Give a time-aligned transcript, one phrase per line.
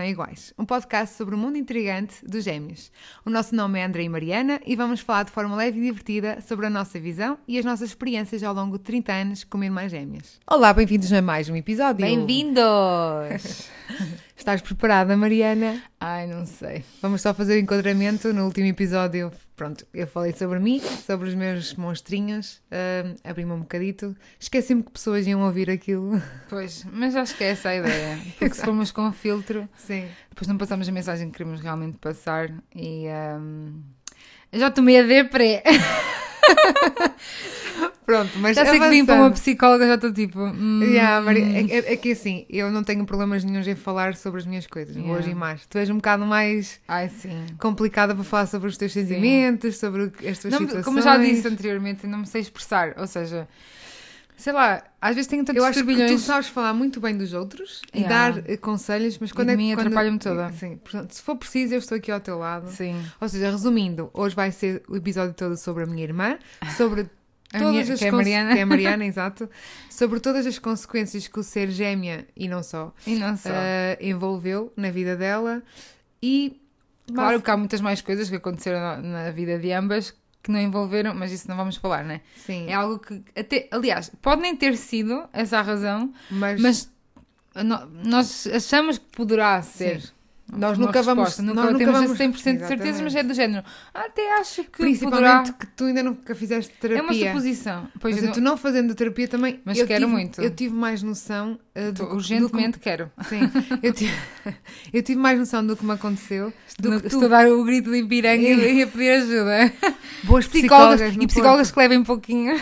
[0.00, 2.90] Não Iguais, um podcast sobre o mundo intrigante dos gêmeos.
[3.22, 6.40] O nosso nome é André e Mariana e vamos falar de forma leve e divertida
[6.40, 9.90] sobre a nossa visão e as nossas experiências ao longo de 30 anos como irmãs
[9.90, 10.40] gêmeas.
[10.50, 12.00] Olá, bem-vindos a mais um episódio.
[12.06, 13.68] Bem-vindos!
[14.40, 15.82] Estás preparada, Mariana?
[16.00, 16.82] Ai, não sei.
[17.02, 18.32] Vamos só fazer o enquadramento.
[18.32, 23.60] No último episódio, pronto, eu falei sobre mim, sobre os meus monstrinhos, uh, abri-me um
[23.60, 24.16] bocadito.
[24.38, 26.20] Esqueci-me que pessoas iam ouvir aquilo.
[26.48, 28.18] Pois, mas acho que é essa a ideia.
[28.40, 30.08] Porque se formos com filtro, Sim.
[30.30, 33.08] depois não passamos a mensagem que queremos realmente passar e.
[33.38, 33.82] Um,
[34.54, 35.62] já tomei a depré.
[38.10, 39.40] Pronto, mas Já sei que vim para uma avançando.
[39.42, 40.38] psicóloga, já estou tipo.
[40.40, 44.40] hum, Yeah, Maria, é, é- que assim, eu não tenho problemas nenhums em falar sobre
[44.40, 45.12] as minhas coisas, Yeah.
[45.12, 45.64] boas e más.
[45.66, 47.46] Tu és um bocado mais Ai, sim.
[47.58, 50.84] complicada para falar sobre os teus sentimentos, sobre o- as tuas Não, situações.
[50.84, 52.94] como já disse anteriormente, não me sei expressar.
[52.98, 53.46] Ou seja,
[54.36, 56.20] sei lá, às vezes tenho tantos eu acho que tu turbilhões.
[56.22, 58.30] sabes falar muito bem dos outros e Yeah.
[58.40, 59.86] dar eh, conselhos, mas E quando de é mim quando...
[59.86, 60.50] atrapalha-me toda.
[60.52, 62.70] Sim, portanto, se for preciso, eu estou aqui ao teu lado.
[62.70, 63.00] Sim.
[63.20, 66.38] Ou seja, resumindo, hoje vai ser o episódio todo sobre a minha irmã,
[66.76, 67.06] sobre
[67.58, 68.52] todas minha- as que é Mariana.
[68.54, 69.50] que é Mariana, exato,
[69.90, 73.48] sobre todas as consequências que o ser gêmea e não só E não só.
[73.52, 75.62] eh, envolveu na vida dela
[76.22, 76.60] e
[77.12, 80.60] Claro que há muitas mais coisas que aconteceram na, na vida de ambas que não
[80.60, 82.20] envolveram, mas isso não vamos falar, né?
[82.36, 86.90] sim, É algo que, até, aliás, pode nem ter sido essa a razão, mas, mas
[88.04, 90.02] nós achamos que poderá ser.
[90.56, 91.42] Nós nunca vamos resposta.
[91.42, 93.64] nunca nós nunca temos vamos a 100% de certeza, mas é do género.
[93.94, 95.52] Até acho que principalmente poderá.
[95.52, 97.28] que tu ainda nunca fizeste É uma terapia.
[97.28, 97.88] suposição.
[98.00, 99.60] Pois Mas eu tu não, não fazendo terapia também.
[99.64, 100.40] Mas eu quero tive- muito.
[100.42, 103.10] Eu tive mais noção uh, do, urgentemente quero.
[103.16, 103.40] do que, sim,
[103.82, 104.14] eu tive,
[104.92, 106.52] eu tive mais noção do que me aconteceu.
[106.78, 107.26] Do No- que Estou tu.
[107.26, 109.72] a dar o grito de Ipiranga e a pedir ajuda.
[110.24, 112.60] Boas Psicólogas, psicólogas e psicólogas que levem um pouquinho.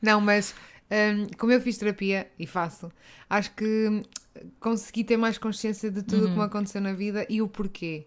[0.00, 0.54] Não, mas
[0.90, 2.90] hum, como eu fiz terapia e faço,
[3.28, 4.02] acho que
[4.60, 6.32] consegui ter mais consciência de tudo o Uhum.
[6.32, 8.06] que me aconteceu na vida e o porquê.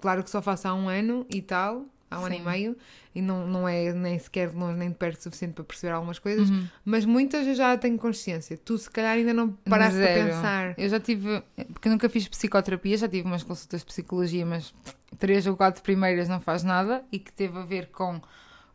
[0.00, 2.44] Claro que só faço há um ano e tal, há um ano e Sim.
[2.44, 2.76] meio,
[3.14, 6.18] e não, não é nem sequer de longe nem de perto suficiente para perceber algumas
[6.20, 6.66] coisas, Uhum.
[6.84, 8.56] mas muitas eu já tenho consciência.
[8.56, 10.28] Tu, se calhar, ainda não paraste para Zero.
[10.30, 10.74] pensar.
[10.78, 11.42] Eu já tive,
[11.72, 14.72] porque eu nunca fiz psicoterapia, já tive umas consultas de psicologia, mas
[15.18, 18.20] três ou quatro primeiras não faz nada e que teve a ver com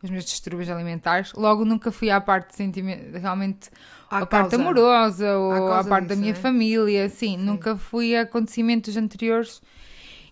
[0.04, 1.32] os meus distúrbios alimentares.
[1.32, 3.70] Logo nunca fui à parte de sentimento, realmente
[4.10, 6.38] À a parte amorosa ou À à parte da disso, minha né?
[6.38, 9.62] família, sim, nunca fui a acontecimentos anteriores.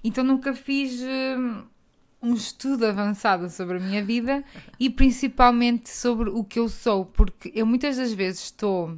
[0.05, 1.63] Então nunca fiz hum,
[2.23, 4.45] um estudo avançado sobre a minha vida
[4.79, 8.97] e principalmente sobre o que eu sou, porque eu muitas das vezes estou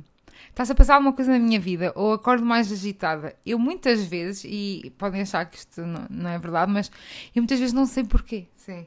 [0.55, 3.35] Está-se a passar alguma coisa na minha vida ou acordo mais agitada.
[3.45, 6.93] Eu muitas vezes, e podem achar que isto não, não é verdade, mas
[7.35, 8.47] eu muitas vezes não sei porquê.
[8.55, 8.87] Sim.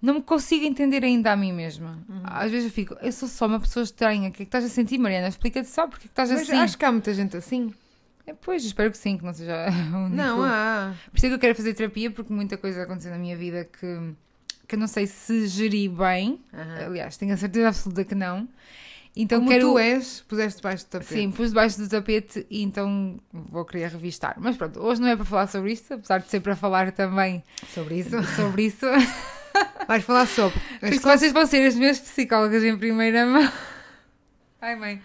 [0.00, 1.98] Não me consigo entender ainda a mim mesma.
[2.08, 2.20] Uhum.
[2.24, 4.28] Às vezes eu fico, eu sou só uma pessoa estranha.
[4.28, 5.28] O que é que estás a sentir, Mariana?
[5.28, 6.56] Explica-te só porque é que estás Mas assim.
[6.58, 7.72] acho que há muita gente assim.
[8.26, 10.16] É, pois, espero que sim, que não seja único.
[10.16, 10.94] Não, há.
[11.10, 13.64] Por isso é que eu quero fazer terapia, porque muita coisa aconteceu na minha vida
[13.64, 14.12] que,
[14.68, 16.40] que eu não sei se geri bem.
[16.52, 16.86] Aham.
[16.86, 18.48] Aliás, tenho a certeza absoluta que não.
[19.18, 19.70] Então Como quero.
[19.72, 21.14] tu és, puseste debaixo do tapete.
[21.14, 24.36] Sim, pus debaixo do tapete e então vou querer revistar.
[24.38, 27.42] Mas pronto, hoje não é para falar sobre isto, apesar de ser para falar também
[27.72, 28.22] Sobre isso.
[28.36, 28.84] sobre isso.
[29.88, 30.58] Vais falar sobre.
[30.80, 33.52] Por as isso vocês vão ser as minhas psicólogas em primeira mão.
[34.60, 35.02] Ai mãe,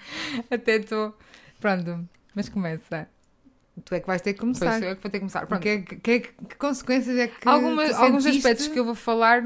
[0.49, 1.15] até estou.
[1.59, 3.07] Pronto, mas começa.
[3.85, 4.79] Tu é que vais ter que Pois começar.
[4.79, 5.45] sou eu que vou ter que começar.
[5.45, 5.61] Pronto.
[5.61, 7.47] Porque, que, que, que consequências é que.
[7.47, 9.43] Alguma- tu alguns aspectos que eu vou falar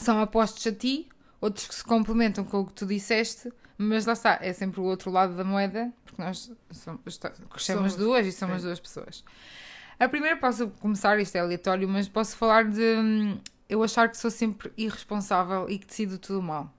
[0.00, 1.08] são apostos a ti,
[1.40, 4.84] outros que se complementam com o que tu disseste, mas lá está, é sempre o
[4.84, 7.18] outro lado da moeda, porque nós somos,
[7.58, 8.66] Somos, duas e somos sim.
[8.66, 9.24] duas pessoas.
[9.98, 13.38] A primeira posso começar, isto é aleatório, mas posso falar de hum,
[13.72, 16.70] eu achar que sou sempre irresponsável e que decido tudo mal.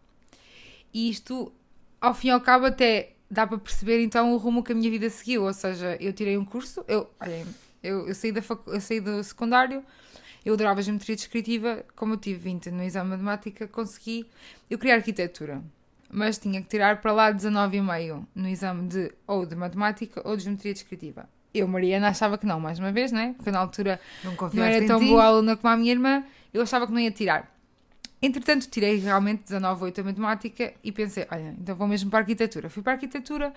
[0.93, 1.51] E isto,
[1.99, 4.91] ao fim e ao cabo, até dá para perceber então o rumo que a minha
[4.91, 5.43] vida seguiu.
[5.43, 7.45] Ou seja, eu tirei um curso, eu, olhem,
[7.81, 9.83] eu, eu, saí, da eu saí do secundário,
[10.45, 14.27] eu adorava geometria descritiva, como eu tive 20 no exame de matemática, consegui.
[14.69, 15.63] Eu queria arquitetura,
[16.11, 20.43] mas tinha que tirar para lá 19,5 no exame de ou de matemática ou de
[20.43, 21.27] geometria descritiva.
[21.53, 23.33] Eu, Mariana, achava que não, mais uma vez, né?
[23.37, 25.07] Porque na altura Não não era tão ti?
[25.07, 27.51] boa aluna como a minha irmã, eu achava que não ia tirar.
[28.21, 32.69] Entretanto, tirei realmente 19,8 a matemática e pensei, olha, então vou mesmo para a arquitetura.
[32.69, 33.53] Fui para a arquitetura,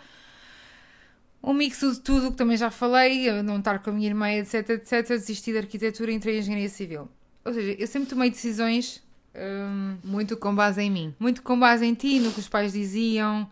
[1.42, 4.70] um mixo de tudo que também já falei, não estar com a minha irmã, etc,
[4.70, 7.08] etc, desisti da arquitetura e entrei em engenharia civil.
[7.44, 9.00] Ou seja, eu sempre tomei decisões
[9.32, 11.14] hum, Muito com base em mim.
[11.20, 13.48] muito com base em ti, no que os pais diziam.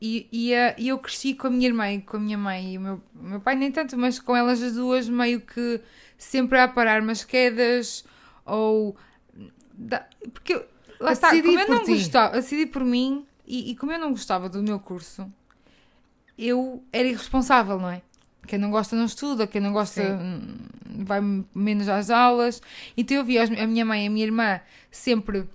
[0.00, 2.78] E, e, eh, e eu cresci com a minha irmã com a minha mãe e
[2.78, 5.80] o meu, meu pai, nem tanto, mas com elas as duas, meio que
[6.18, 8.04] sempre a parar umas quedas
[8.48, 8.96] ou.
[9.72, 10.66] da- porque eu-
[11.00, 11.92] lá A está, como eu por não ti.
[11.92, 15.30] gostava, a decidir por mim e, e como eu não gostava do meu curso,
[16.36, 18.02] eu era irresponsável, não é?
[18.46, 20.12] Quem não gosta não estuda, quem não gosta Sim.
[20.14, 21.20] hum, vai
[21.54, 22.62] menos às aulas.
[22.96, 24.60] Então eu via a minha mãe e a minha irmã
[24.90, 25.46] sempre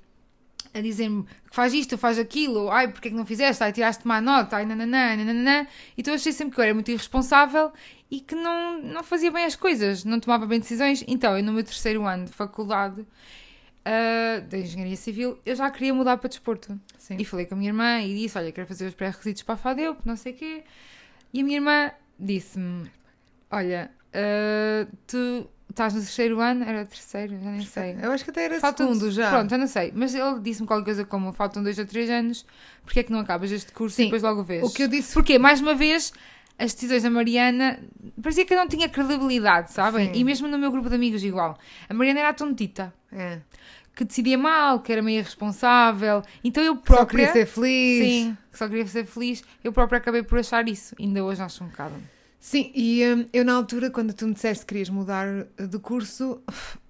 [0.73, 3.63] a dizer-me que faz isto, faz aquilo, ai, porque é que não fizeste?
[3.63, 5.67] Ai, tiraste má nota, ai, nananã, nananã.
[5.97, 7.71] Então eu achei sempre que eu era muito irresponsável
[8.13, 11.03] e que não, não fazia bem as coisas, não tomava bem decisões.
[11.07, 13.03] Então, eu no meu terceiro ano de faculdade
[13.83, 16.79] ah, da Engenharia Civil, eu já queria mudar para desporto.
[16.95, 17.17] Sim.
[17.17, 19.57] E falei com a minha irmã e disse: Olha, quero fazer os pré-requisitos para a
[19.57, 20.63] FADEUP, não sei o quê.
[21.33, 22.87] E a minha irmã disse-me:
[23.49, 26.63] Olha, ah, tu estás no terceiro ano?
[26.65, 27.97] Era terceiro, já nem sei.
[27.99, 29.31] Eu acho que até era Faltam- segundo já.
[29.31, 29.91] Pronto, eu não sei.
[29.95, 32.45] Mas ele disse-me qualquer coisa como: Faltam dois ou três anos,
[32.85, 34.03] porque é que não acabas este curso Sim.
[34.03, 34.63] e depois logo vês?
[34.63, 36.13] O que eu disse Porque, mais uma vez,
[36.57, 37.79] as decisões da Mariana
[38.21, 40.13] parecia que eu não tinha credibilidade, sabem?
[40.13, 40.19] Sim.
[40.19, 41.57] E mesmo no meu grupo de amigos, igual.
[41.89, 43.39] A Mariana era a tontita, é,
[43.95, 46.21] que decidia mal, que era meio irresponsável.
[46.43, 47.07] Então eu só própria.
[47.07, 48.05] queria ser feliz.
[48.05, 49.43] Sim, que só queria ser feliz.
[49.63, 50.95] Eu própria acabei por achar isso.
[50.99, 51.95] Ainda hoje acho um bocado.
[52.45, 56.41] Sim, e hum, eu na altura, quando tu me disseste que querias mudar de curso,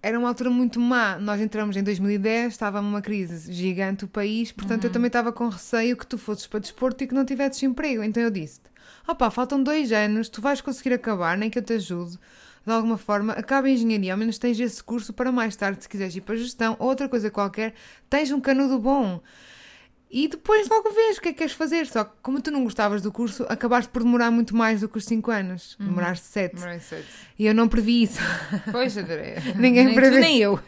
[0.01, 1.19] era uma altura muito má.
[1.19, 4.93] Nós entramos em 2010, estava numa crise gigante o país, portanto eu Uhum.
[4.93, 8.01] também estava com receio que tu fosses para desporto e que não tivesses emprego.
[8.03, 8.67] Então eu disse-te:
[9.07, 12.17] opá, faltam dois anos, tu vais conseguir acabar, nem que eu te ajude.
[12.65, 15.87] De alguma forma, acaba a engenharia, ao menos tens esse curso para mais tarde, se
[15.89, 17.75] quiseres ir para gestão ou outra coisa qualquer,
[18.09, 19.21] tens um canudo bom.
[20.15, 21.87] E depois logo vês o que é que queres fazer.
[21.87, 24.99] Só que, como tu não gostavas do curso, acabaste por demorar muito mais do que
[24.99, 25.75] os 5 anos.
[25.79, 26.55] Demoraste 7.
[27.39, 28.19] E eu não previ isso.
[28.71, 29.41] Pois, André.
[29.57, 30.19] Ninguém nem tu, prevê.
[30.19, 30.59] nem eu.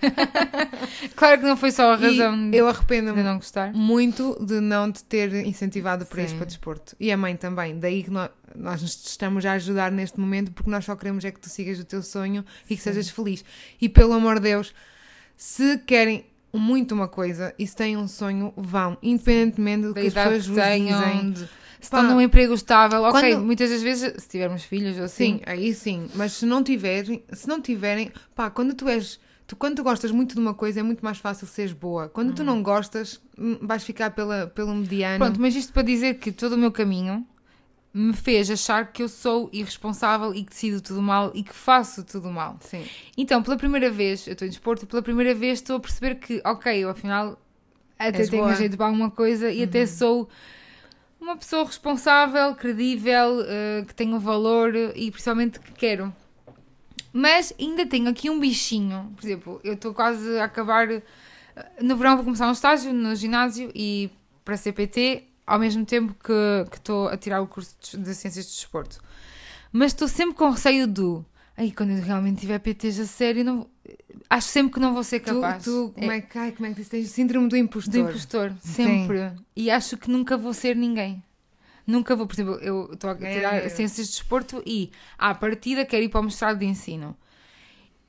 [1.16, 3.72] claro que não foi só a razão E eu de arrependo-me não gostar.
[3.72, 6.26] muito de não te ter incentivado para Sim.
[6.26, 6.96] isso para desporto.
[7.00, 7.78] E a mãe também.
[7.80, 11.30] Daí que nós, nós nos estamos a ajudar neste momento porque nós só queremos é
[11.32, 12.90] que tu sigas o teu sonho e que Sim.
[12.94, 13.46] sejas feliz.
[13.80, 14.74] E pelo amor de Deus,
[15.38, 16.26] se querem
[16.58, 18.98] muito uma coisa e se têm um sonho, vão.
[19.04, 21.32] Independentemente do que as pessoas que tenham, dizem.
[21.32, 21.40] de-
[21.82, 25.04] se Pá, estão num emprego estável, ok, quando- muitas das vezes, se tivermos filhos ou
[25.04, 26.08] assim, Sim, aí sim.
[26.16, 29.20] Mas se não tiverem, se não tiverem, pá, quando tu és.
[29.48, 32.10] Tu, quando tu gostas muito de uma coisa, é muito mais fácil seres boa.
[32.10, 35.24] Quando tu não gostas, hum, vais ficar pela, pelo mediano.
[35.24, 37.24] Pronto, mas isto para dizer que todo o meu caminho
[37.98, 42.04] me fez achar que eu sou irresponsável e que decido tudo mal e que faço
[42.04, 42.58] tudo mal.
[42.60, 42.84] Sim.
[43.18, 46.16] Então, pela primeira vez, eu estou em desporto e pela primeira vez estou a perceber
[46.16, 47.40] que, ok, eu afinal
[47.98, 48.52] até És tenho boa.
[48.52, 48.58] Uhum.
[48.58, 50.28] jeito para alguma coisa e até sou
[51.22, 56.14] uma pessoa responsável, credível, eh, que tenho valor e principalmente que quero.
[57.14, 59.14] Mas ainda tenho aqui um bichinho.
[59.16, 60.92] Por exemplo, eu estou quase a acabar.
[60.92, 61.02] eh,
[61.82, 64.10] No verão vou começar um estágio no ginásio e
[64.44, 68.50] para CPT, ao mesmo tempo que estou a tirar o curso de de Ciências do
[68.50, 69.02] Desporto.
[69.72, 71.26] Mas estou sempre com receio do.
[71.58, 73.68] Aí, quando eu realmente tiver PTs a sério, não...
[74.30, 75.64] acho sempre que não vou ser Tu, capaz.
[75.64, 76.84] tu como, é, que, ai, como é que?
[76.84, 77.94] Tens síndrome do impostor.
[77.94, 79.32] Do impostor, sempre.
[79.56, 81.24] E acho que nunca vou ser ninguém.
[81.88, 83.34] Nunca vou, por exemplo, eu estou a É.
[83.34, 87.16] tirar ciências de desporto e à partida quero ir para o mestrado de ensino.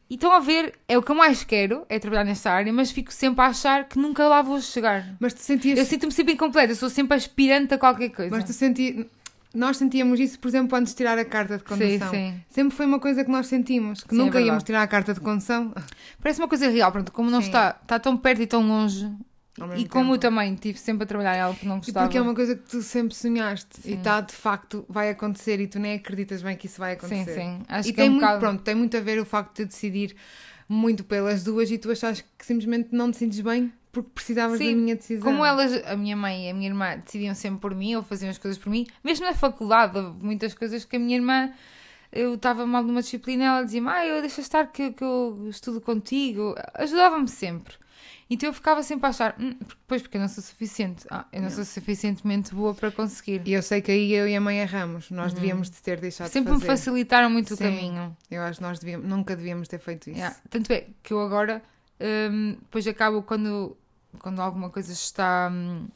[0.09, 2.93] E estão a ver, é o que eu mais quero, é trabalhar nesta área, mas
[2.93, 5.17] fico sempre a achar que nunca lá vou chegar.
[5.19, 5.79] Mas tu sentias.
[5.79, 8.35] Eu sinto-me sempre incompleta, eu sou sempre aspirante a qualquer coisa.
[8.35, 9.07] Mas tu senti...
[9.53, 12.11] Nós sentíamos isso, por exemplo, antes de tirar a carta de sim, condução.
[12.11, 12.35] sim.
[12.51, 14.65] Sempre foi uma coisa que nós sentimos, que Sim, é nunca íamos verdade.
[14.67, 15.73] tirar a carta de condução.
[16.23, 17.47] Parece uma coisa real, pronto, como não Sim.
[17.47, 19.11] está, está tão perto e tão longe.
[19.77, 20.35] E como eu tempo.
[20.35, 22.07] também estive sempre a trabalhar em algo que não E gostava.
[22.07, 23.95] porque é uma coisa que tu sempre sonhaste e Sim.
[23.99, 27.35] está de facto vai acontecer e tu nem acreditas bem que isso vai Sim, acontecer.
[27.35, 27.61] sim.
[27.69, 28.41] Acho e que tem é um muito, bocado...
[28.41, 30.15] pronto, tem muito a ver o facto de decidir
[30.69, 34.73] muito pelas duas e tu achas que simplesmente não te sentes bem porque precisavas Sim,
[34.73, 35.25] da minha decisão.
[35.33, 38.29] Como elas, a minha mãe e a minha irmã decidiam sempre por mim ou faziam
[38.31, 41.51] as coisas por mim, mesmo na faculdade, houve muitas coisas que a minha irmã,
[42.13, 45.81] eu estava mal numa disciplina, ela dizia-me, ah, eu deixa estar que, que eu estudo
[45.81, 47.73] contigo, ajudava-me sempre.
[48.29, 49.55] Então eu ficava sempre a achar, hum,
[49.87, 53.41] pois porque eu não sou suficiente, ah, eu não, sou suficientemente boa para conseguir.
[53.45, 55.11] E eu sei que aí eu e a mãe erramos.
[55.13, 56.33] Nós devíamos de ter deixado Uhum.
[56.33, 57.65] Sempre de me facilitaram muito o Sim.
[57.65, 58.17] caminho.
[58.29, 60.19] Eu acho que nós devíamos, nunca devíamos ter feito isso.
[60.19, 60.37] Yeah.
[60.51, 61.63] Tanto é que eu agora,
[62.01, 63.77] hum, depois acabo quando,
[64.19, 65.49] quando alguma coisa está.
[65.53, 65.87] hum,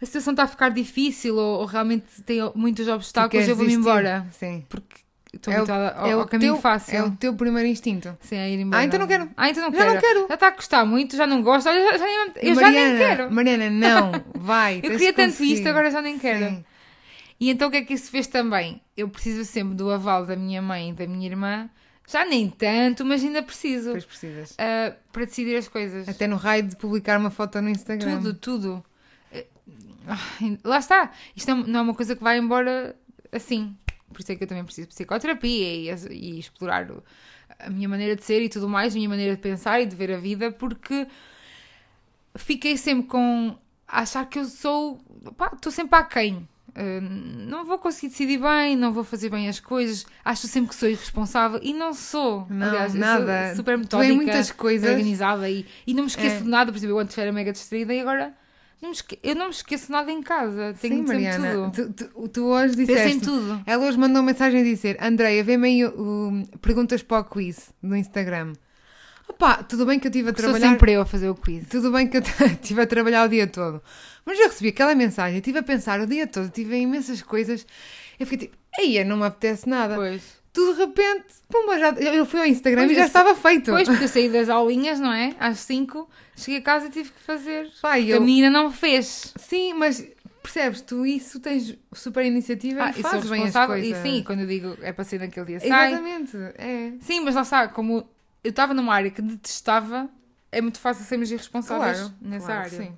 [0.00, 4.26] a situação está a ficar difícil ou, ou realmente tem muitos obstáculos, eu vou-me embora.
[4.32, 4.64] Sim.
[4.68, 5.03] Porque
[5.36, 6.96] estou É o- habituada ao, é ao caminho teu, fácil.
[6.96, 8.16] É o teu primeiro instinto.
[8.20, 8.82] Sim, a ir embora.
[8.82, 9.30] Ah, então não quero.
[9.36, 9.94] Ah, então não Já quero.
[9.94, 10.28] não quero.
[10.28, 11.68] Já está a custar muito, já não gosto.
[11.68, 13.32] Olha, já, já eu E já nem Mariana, quero.
[13.32, 14.76] Mariana, não, vai.
[14.84, 15.52] Eu queria tanto conseguir.
[15.54, 16.46] isto, agora já nem quero.
[16.46, 16.64] Sim.
[17.40, 18.80] E então o que é que isso fez também?
[18.96, 21.68] Eu preciso sempre do aval da minha mãe e da minha irmã.
[22.06, 23.86] Já nem tanto, mas ainda preciso.
[23.86, 24.54] Depois precisas.
[24.58, 26.08] ah, para decidir as coisas.
[26.08, 28.18] Até no raio de publicar uma foto no Instagram.
[28.18, 28.84] Tudo, tudo.
[30.06, 31.10] Ai, Lá está.
[31.34, 32.94] Isto não é uma coisa que vai embora
[33.32, 33.74] assim.
[34.12, 36.86] Por isso é que eu também preciso de psicoterapia e, e explorar
[37.58, 39.96] a minha maneira de ser e tudo mais, a minha maneira de pensar e de
[39.96, 41.06] ver a vida, porque
[42.36, 43.56] fiquei sempre com
[43.86, 44.98] achar que eu sou.
[45.36, 46.48] pá, Estou sempre aquém.
[46.76, 47.00] Uh,
[47.48, 50.88] não vou conseguir decidir bem, não vou fazer bem as coisas, acho sempre que sou
[50.88, 52.46] irresponsável e não sou.
[52.50, 53.54] Não, Aliás, nada.
[53.54, 54.90] super Tu metódica, em muitas coisas.
[54.90, 56.40] organizada e, e não me esqueço É.
[56.40, 56.72] de nada.
[56.72, 58.34] Por exemplo, eu antes era mega distraída e agora
[58.82, 60.74] não esque- eu não me esqueço nada em casa.
[60.80, 61.70] Tenho Sim, Mariana.
[61.72, 61.92] tudo.
[61.92, 63.20] Tu, tu- tu hoje disseste.
[63.20, 63.62] tudo.
[63.66, 67.24] Ela hoje mandou uma mensagem a dizer: Andreia, vê-me aí o, o- perguntas para o
[67.24, 68.52] quiz no Instagram.
[69.26, 70.68] Opa, tudo bem que eu estive a Sou trabalhar.
[70.68, 71.66] sempre eu a fazer o quiz.
[71.68, 72.22] Tudo bem que eu
[72.60, 73.82] estive a trabalhar o dia todo.
[74.24, 77.66] Mas eu recebi aquela mensagem, estive a pensar o dia todo, tive imensas coisas.
[78.20, 79.94] Eu fiquei tipo, aí não me apetece nada.
[79.96, 80.22] Pois.
[80.52, 83.70] Tu de repente, pumba, já, eu fui ao Instagram Pois, e já estava feito.
[83.72, 85.34] Pois, porque eu saí das aulinhas, não é?
[85.40, 87.70] Às 5, cheguei a casa e tive que fazer.
[87.80, 89.32] Porque A eu, menina não fez.
[89.36, 90.06] sim, mas
[90.42, 93.98] percebes, tu isso tens super iniciativa Ah, e e sou fazes bem as coisas.
[93.98, 95.92] E sim, quando eu digo é para ser naquele dia, sai.
[95.92, 96.92] Exatamente, é.
[97.00, 98.08] Sim, mas lá está, como
[98.42, 100.08] eu estava numa área que detestava,
[100.52, 102.70] é muito fácil sermos irresponsáveis Claro, nessa claro área.
[102.78, 102.92] sim.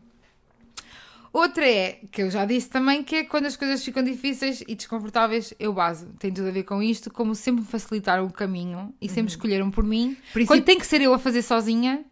[1.33, 4.75] Outra é, que eu já disse também, que é quando as coisas ficam difíceis e
[4.75, 6.07] desconfortáveis, eu baso.
[6.19, 9.71] Tem tudo a ver com isto, como sempre me facilitaram o caminho e sempre escolheram
[9.71, 10.09] por mim.
[10.09, 10.17] Uhum.
[10.33, 12.03] Princípio- Quando tem que ser eu a fazer sozinha,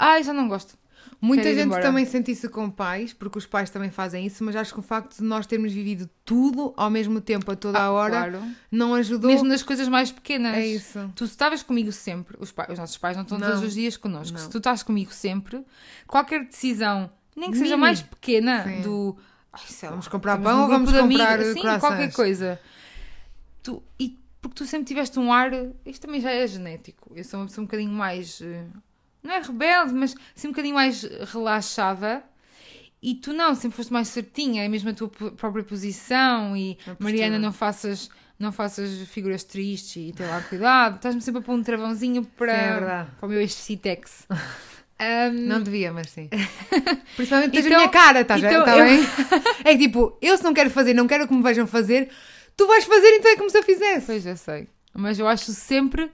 [0.00, 0.78] ai, já não gosto.
[1.22, 4.56] Muita Quero gente também sente isso com pais, porque os pais também fazem isso, mas
[4.56, 7.84] acho que o facto de nós termos vivido tudo ao mesmo tempo, a toda a
[7.84, 8.42] Ah, hora, Claro.
[8.72, 9.30] não ajudou.
[9.30, 10.56] Mesmo nas coisas mais pequenas.
[10.56, 11.12] É isso.
[11.14, 13.46] Tu estavas comigo sempre, os, pais, os nossos pais não estão Não.
[13.48, 14.32] todos os dias connosco.
[14.38, 14.42] Não.
[14.44, 15.62] Se tu estás comigo sempre,
[16.06, 17.80] qualquer decisão, nem que seja Mini.
[17.82, 18.80] mais pequena, Sim.
[18.80, 19.14] do.
[19.52, 21.04] Ai, lá, Vamos comprar pão ou vamos comprar
[21.34, 21.80] amigos, sim, croissants?
[21.86, 22.58] qualquer coisa.
[23.62, 25.50] Tu, e porque tu sempre tiveste um ar.
[25.84, 27.12] Isto também já é genético.
[27.14, 28.40] Eu sou uma pessoa um bocadinho mais.
[29.22, 32.22] Não é rebelde, mas assim um bocadinho mais relaxada.
[33.02, 36.54] E tu não, sempre foste mais certinha, é mesmo a tua própria posição.
[36.56, 36.76] E.
[36.98, 40.96] Mariana, não faças, não faças figuras tristes e tem lá cuidado.
[40.96, 44.26] Estás-me sempre a pôr um travãozinho para, Sim, é para o meu ex-Citex.
[44.30, 46.28] Um, Não devia, mas sim.
[47.16, 49.00] Principalmente tens Então- a minha cara, estás então tá eu- bem?
[49.64, 52.10] É que tipo, eu se não quero fazer, não quero que me vejam fazer,
[52.54, 54.04] tu vais fazer então é como se eu fizesse.
[54.06, 54.68] Pois eu sei.
[54.92, 56.10] Mas eu acho sempre.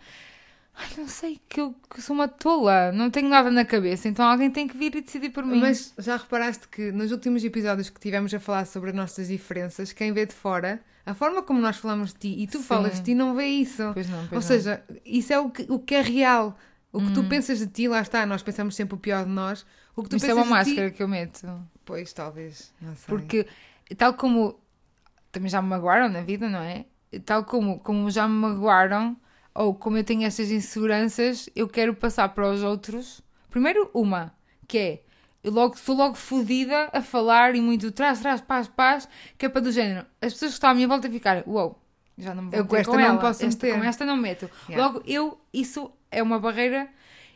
[0.79, 2.93] Ai, não sei, que eu, que sou uma tola.
[2.93, 4.09] Não tenho nada na cabeça.
[4.09, 5.59] Então alguém tem que vir e decidir por mim.
[5.59, 9.93] Mas já reparaste que nos últimos episódios que tivemos a falar sobre as nossas diferenças,
[9.93, 12.65] quem vê de fora, a forma como nós falamos de ti e tu Sim.
[12.65, 13.91] falas de ti não vê isso.
[13.95, 14.43] Pois não, Ou pois não.
[14.43, 16.59] seja, isso é o que, o que é real.
[16.93, 17.29] O que tu Hum.
[17.29, 19.65] pensas de ti, lá está, nós pensamos sempre o pior de nós.
[19.95, 21.47] O que tu Isto é pensas uma de ti- máscara que eu meto.
[21.85, 22.73] Pois, talvez.
[22.81, 23.07] Não sei.
[23.07, 23.47] Porque,
[23.97, 24.59] tal como.
[25.33, 26.85] Também já me magoaram na vida, não é?
[27.25, 29.17] Tal como, como já me magoaram,
[29.57, 33.23] ou como eu tenho estas inseguranças, eu quero passar para os outros.
[33.51, 34.33] Primeiro, uma,
[34.67, 35.03] que é.
[35.43, 39.09] Eu logo, sou logo fodida a falar e muito trás, trás, paz, paz,
[39.39, 40.05] que é para do género.
[40.21, 41.81] As pessoas que estão à minha volta ficarem, uou,
[42.19, 43.19] já não me vou Eu com esta com não ela.
[43.19, 43.79] posso esta, meter.
[43.79, 44.51] Com esta não meto.
[44.69, 44.85] Yeah.
[44.85, 46.89] Logo, eu, isso é uma barreira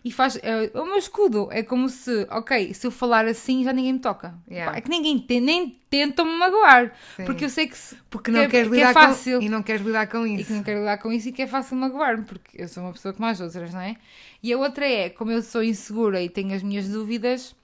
[0.05, 0.37] e faz.
[0.43, 1.49] É, é o meu escudo.
[1.51, 4.35] É como se, ok, se eu falar assim já ninguém me toca.
[4.49, 4.73] Yeah.
[4.73, 6.93] Pá, é que ninguém te, nem tentam me magoar.
[7.17, 7.25] Sim.
[7.25, 9.39] Porque eu sei que, se, Porque não que é- queres que é lidar fácil.
[9.39, 9.45] com...
[9.45, 10.47] E não queres lidar com e isso.
[10.47, 12.93] que não quero lidar com isso e que é fácil magoar-me, porque eu sou uma
[12.93, 13.97] pessoa como as outras, não é?
[14.43, 17.55] E a outra é, como eu sou insegura e tenho as minhas dúvidas,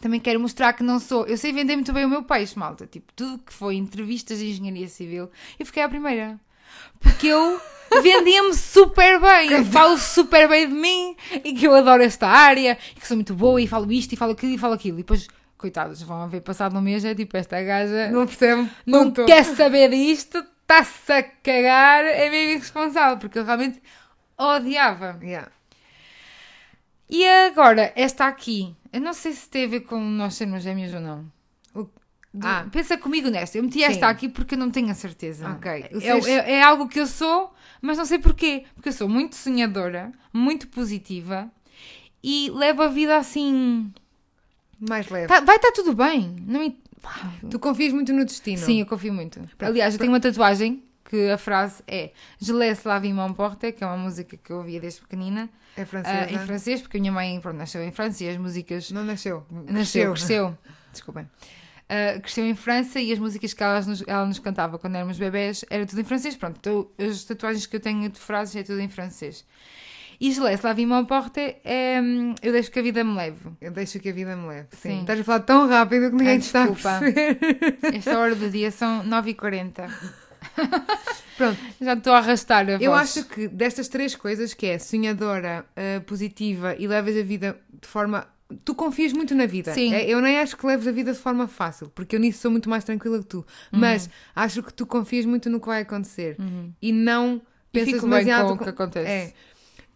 [0.00, 1.26] também quero mostrar que não sou.
[1.26, 2.86] Eu sei vender muito bem o meu peixe, malta.
[2.86, 6.38] Tipo, tudo que foi entrevistas de engenharia civil, eu fiquei à primeira.
[7.00, 7.60] Porque eu
[8.00, 12.78] vendia-me super bem, eu falo super bem de mim e que eu adoro esta área,
[12.96, 14.98] e que sou muito boa e falo isto e falo aquilo e falo aquilo.
[14.98, 15.26] E depois,
[15.58, 18.70] coitados, vão ver passado um mês, é tipo, esta gaja Não percebe?
[18.86, 19.24] não Ponto.
[19.26, 23.82] quer saber disto, está-se a cagar, é mesmo irresponsável, porque eu realmente
[24.38, 25.18] odiava.
[25.22, 25.50] Yeah.
[27.10, 30.94] E agora, esta aqui, eu não sei se tem a ver com nós sermos gêmeos
[30.94, 31.30] ou não.
[32.34, 32.66] Do- Ah.
[32.72, 34.12] Pensa comigo nesta, eu meti esta Sim.
[34.12, 35.50] aqui porque eu não tenho a certeza.
[35.50, 35.70] Ok.
[35.70, 38.64] É, é- é algo que eu sou, mas não sei porquê.
[38.74, 41.50] Porque eu sou muito sonhadora, muito positiva
[42.22, 43.92] e levo a vida assim.
[44.80, 45.26] Mais leve.
[45.28, 46.34] Tá- vai estar tudo bem.
[46.46, 46.80] Não me-
[47.50, 48.58] Tu confias muito no destino.
[48.58, 49.40] Sim, eu confio muito.
[49.60, 53.82] Aliás, eu tenho uma tatuagem que a frase é Je laisse la vie m'emporter, que
[53.84, 56.32] é uma música que eu ouvia desde pequenina, É ah, francesa.
[56.32, 58.90] em francês, porque a minha mãe pronto, nasceu em França e as músicas.
[58.92, 59.44] Não nasceu.
[59.68, 60.56] Nasceu, cresceu.
[60.92, 61.28] Desculpem.
[61.94, 65.18] Ah, cresceu em França e as músicas que ela nos, ela nos cantava quando éramos
[65.18, 66.34] bebés era tudo em francês.
[66.34, 69.44] Pronto, então, as tatuagens que eu tenho de frases é tudo em francês.
[70.18, 73.40] E Je laisse la vie m'emporter é hum, Eu deixo que a vida me leve.
[73.60, 74.68] Eu deixo que a vida me leve.
[74.72, 74.90] Sim.
[74.90, 75.00] Sim.
[75.00, 76.98] Estás a falar tão rápido que ninguém Ai, te está a desculpa.
[77.00, 77.78] perceber.
[77.98, 79.90] Esta hora do dia são 9h40.
[81.36, 81.58] Pronto.
[81.80, 83.02] Já estou a arrastar a Eu voz.
[83.18, 87.88] acho que destas três coisas, que é sonhadora, ah, positiva e levas a vida de
[87.88, 88.26] forma.
[88.64, 89.72] Tu confias muito na vida.
[89.74, 89.92] Sim.
[89.94, 92.50] É, Eu nem acho que leves a vida de forma fácil, porque eu nisso sou
[92.50, 93.38] muito mais tranquila que tu.
[93.72, 93.78] Uhum.
[93.80, 96.36] Mas acho que tu confias muito no que vai acontecer
[96.80, 97.40] e não
[97.72, 98.48] pensas demasiado.
[98.48, 99.08] com o que acontece.
[99.10, 99.32] É.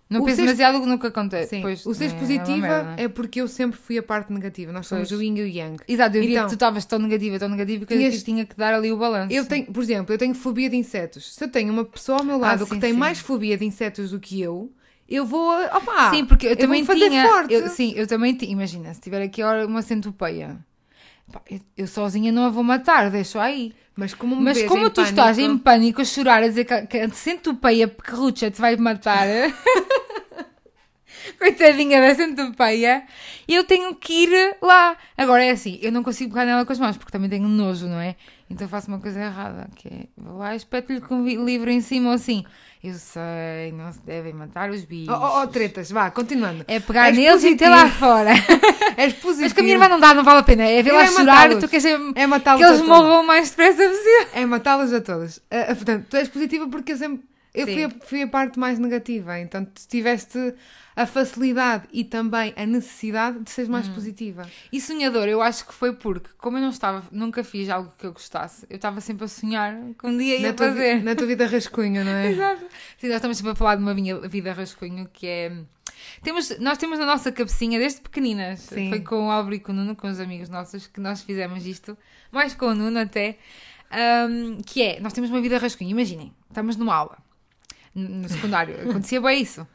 [0.08, 1.50] Não penso demasiado no que acontece.
[1.50, 1.62] Sim.
[1.62, 4.70] Pois, o seres é, é positiva merda, é, porque eu sempre fui a parte negativa.
[4.70, 5.18] Nós somos Pois.
[5.20, 5.82] o yin e o yang.
[5.88, 8.72] Exato, eu Então- que tu estavas tão negativa, tão negativa que Tinhas- tinha que dar
[8.72, 9.34] ali o balanço.
[9.34, 11.34] Eu tenho, por exemplo, eu tenho fobia de insetos.
[11.34, 12.98] Se eu tenho uma pessoa ao meu lado Ah, sim, que tem sim.
[12.98, 14.70] mais fobia de insetos do que eu,
[15.08, 15.50] eu vou.
[15.66, 17.26] Opa, sim, porque eu, eu também tinha.
[17.28, 17.52] forte.
[17.54, 18.50] eu- sim, eu também tinha.
[18.52, 20.56] Imagina, se tiver aqui uma centopeia,
[21.32, 23.72] pá, eu, eu sozinha não a vou matar, deixo aí.
[23.98, 26.98] Mas como Mas como tu estás em pânico- pânico a chorar, a dizer que, que
[26.98, 29.26] a centopeia pequerrucha te vai matar.
[31.38, 33.04] Coitadinha da centopeia,
[33.48, 34.96] eu tenho que ir lá.
[35.16, 37.86] Agora é assim, eu não consigo pegar nela com as mãos porque também tenho nojo,
[37.86, 38.16] não é?
[38.48, 41.80] Então faço uma coisa errada, que é vou lá e espeto-lhe com o livro em
[41.80, 42.44] cima ou assim.
[42.84, 45.08] Eu sei, não se devem matar os bichos.
[45.08, 46.64] Oh, oh, oh, tretas, vá, continuando.
[46.68, 47.58] É pegar És neles e positivo.
[47.58, 48.30] ter lá fora.
[48.96, 49.42] És positivo.
[49.42, 50.62] Mas com a minha irmã não dá, não vale a pena.
[50.64, 53.88] É ver lá é chorar, tu queres É que matá-los eles morram o mais depressa
[53.88, 54.28] possível.
[54.34, 55.40] É matá-los a todos.
[55.50, 57.24] Ah, portanto, tu és positiva porque eu sempre.
[57.54, 59.38] Eu fui a, fui a parte mais negativa.
[59.40, 60.54] Então, tu tiveste
[60.96, 63.72] a facilidade e também a necessidade de seres Hum.
[63.72, 64.48] mais positiva.
[64.72, 68.06] E sonhador, eu acho que foi porque, como eu não estava, nunca fiz algo que
[68.06, 71.02] eu gostasse, eu estava sempre a sonhar que um dia ia Na fazer.
[71.04, 72.30] na tua vida rascunha, não é?
[72.32, 72.64] Exato.
[72.98, 75.52] Sim, nós estamos sempre a falar de uma minha vida rascunho que é.
[76.22, 78.60] Temos, nós temos na nossa cabecinha desde pequeninas.
[78.60, 78.88] Sim.
[78.88, 81.66] Foi com o Álvaro e com o Nuno, com os amigos nossos, que nós fizemos
[81.66, 81.96] isto,
[82.32, 83.38] mais com o Nuno até.
[83.90, 85.90] ahm, que é, nós temos uma vida rascunho.
[85.90, 87.18] Imaginem, estamos numa aula,
[87.94, 89.66] no secundário, acontecia bem isso.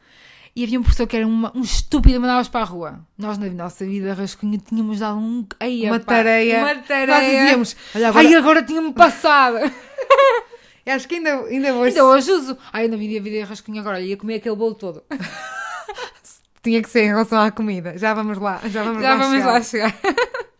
[0.54, 3.00] E havia um professor que era uma- um estúpido, mandava-os para a rua.
[3.16, 5.46] Nós, na nossa vida rascunho, tínhamos dado um.
[5.58, 6.58] Ai, Uma epá, tareia.
[6.58, 7.40] Uma Nós tareia.
[7.42, 9.56] dizíamos, olha agora, Ai, agora tinha-me passado.
[10.86, 12.58] acho que ainda, ainda hoje Ainda hoje uso.
[12.72, 15.02] Ai, na minha vida rascunho agora, ia comer aquele bolo todo.
[16.62, 17.96] tinha que ser em relação à comida.
[17.96, 19.16] Já vamos lá, já vamos Já lá.
[19.16, 19.52] vamos chegar.
[19.52, 19.94] lá chegar.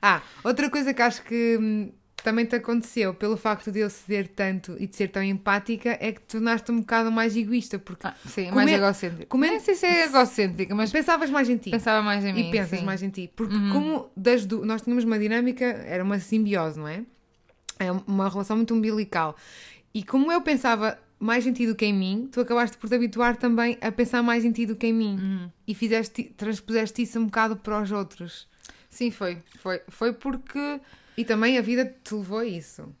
[0.00, 1.90] Ah, outra coisa que acho que hum,
[2.22, 6.12] também te aconteceu pelo facto de eu ceder tanto e de ser tão empática é
[6.12, 9.26] que tornaste um bocado mais egoísta, porque Ah, sim, mais egocêntrica.
[9.26, 11.70] comer- Não sei se é egocêntrica, mas pensavas mais em ti.
[11.70, 12.48] pensava mais em mim.
[12.48, 12.84] e pensas sim.
[12.84, 13.30] mais em ti.
[13.36, 13.72] Porque Uhum.
[13.72, 17.02] como das du- nós tínhamos uma dinâmica, era uma simbiose, não é?
[17.78, 19.36] É uma relação muito umbilical.
[19.94, 22.94] E como eu pensava mais em ti do que em mim, tu acabaste por te
[22.94, 25.16] habituar também a pensar mais em ti do que em mim.
[25.20, 25.50] Uhum.
[25.66, 28.46] E fizeste, transpuseste isso um bocado para os outros.
[28.90, 29.38] Sim, foi.
[29.60, 30.80] Foi, foi porque.
[31.18, 32.94] E também a vida te levou a isso.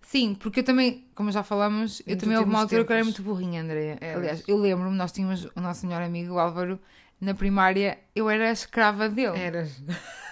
[0.00, 3.04] Sim, porque eu também, como já falamos, eu também houve uma altura que eu era
[3.04, 3.20] tempos.
[3.20, 3.98] muito burrinha, Andréia.
[4.00, 4.16] Eras.
[4.16, 6.80] Aliás, eu lembro-me, nós tínhamos o nosso melhor amigo, o Álvaro,
[7.20, 9.38] na primária, eu era a escrava dele.
[9.38, 9.82] Eras.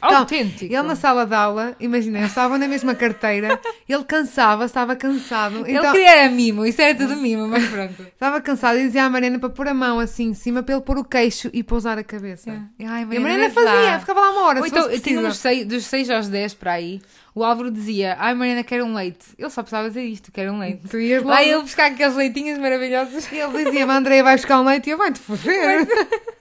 [0.00, 0.64] Autêntico.
[0.72, 5.66] Ele na sala de aula, imagina, eles estavam na mesma carteira, ele cansava, estava cansado.
[5.66, 8.02] Ele Então, queria era mimo, isso era tudo mimo, mas pronto.
[8.12, 10.84] estava cansado e dizia à Mariana para pôr a mão assim em cima para ele
[10.84, 12.50] pôr o queixo e pousar a cabeça.
[12.50, 13.72] Ai, E a Mariana, Mariana vê lá.
[13.72, 14.60] fazia, ficava lá uma hora.
[14.60, 17.00] Ou então, tinha uns seis, dos 6 aos 10 para aí,
[17.34, 19.26] o Álvaro dizia: Ai, Mariana, quero um leite.
[19.38, 20.88] Ele só precisava dizer isto: quero um leite.
[20.88, 23.30] Tu ias lá Lá ele buscar aqueles leitinhos maravilhosos.
[23.32, 25.88] e ele dizia-me, Andréia, vai buscar um leite e eu, vai-te foder.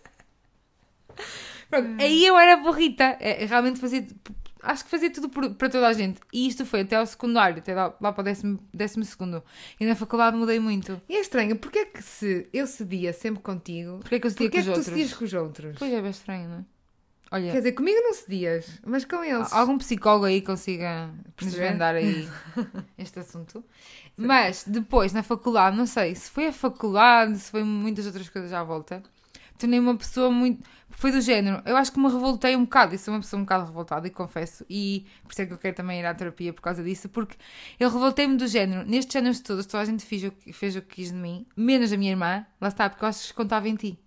[1.69, 3.15] Pronto, aí eu era burrita.
[3.19, 4.05] É, realmente fazia.
[4.61, 6.19] Acho que fazia tudo por- para toda a gente.
[6.33, 9.41] E isto foi até ao secundário, até lá, lá para o décimo, décimo segundo.
[9.79, 11.01] E na faculdade mudei muito.
[11.07, 14.31] E é estranho, porque é que se eu cedia sempre contigo, Porquê é que eu
[14.31, 14.85] cedia porque com é os que tu outros?
[14.99, 15.75] cedias com os outros?
[15.79, 16.65] Pois é, bem estranho, não é?
[17.31, 19.53] Olha, Quer dizer, comigo não cedias, mas com eles.
[19.53, 22.27] algum psicólogo aí consiga desvendar aí
[22.97, 23.63] este assunto.
[24.17, 28.51] Mas depois, na faculdade, não sei se foi a faculdade, se foi muitas outras coisas
[28.51, 29.03] à volta,
[29.59, 30.67] tornei uma pessoa muito.
[30.89, 31.61] Foi do género.
[31.65, 32.95] Eu acho que me revoltei um bocado.
[32.95, 34.65] E sou uma pessoa um bocado revoltada, e confesso.
[34.69, 37.07] E por isso é que eu quero também ir à terapia por causa disso.
[37.09, 37.35] Porque
[37.79, 38.87] eu revoltei-me do género.
[38.87, 41.45] Nestes anos todos, toda a gente fez o, que, fez o que quis de mim,
[41.55, 42.45] menos a minha irmã.
[42.59, 43.99] Lá está, porque eu acho que contava em ti.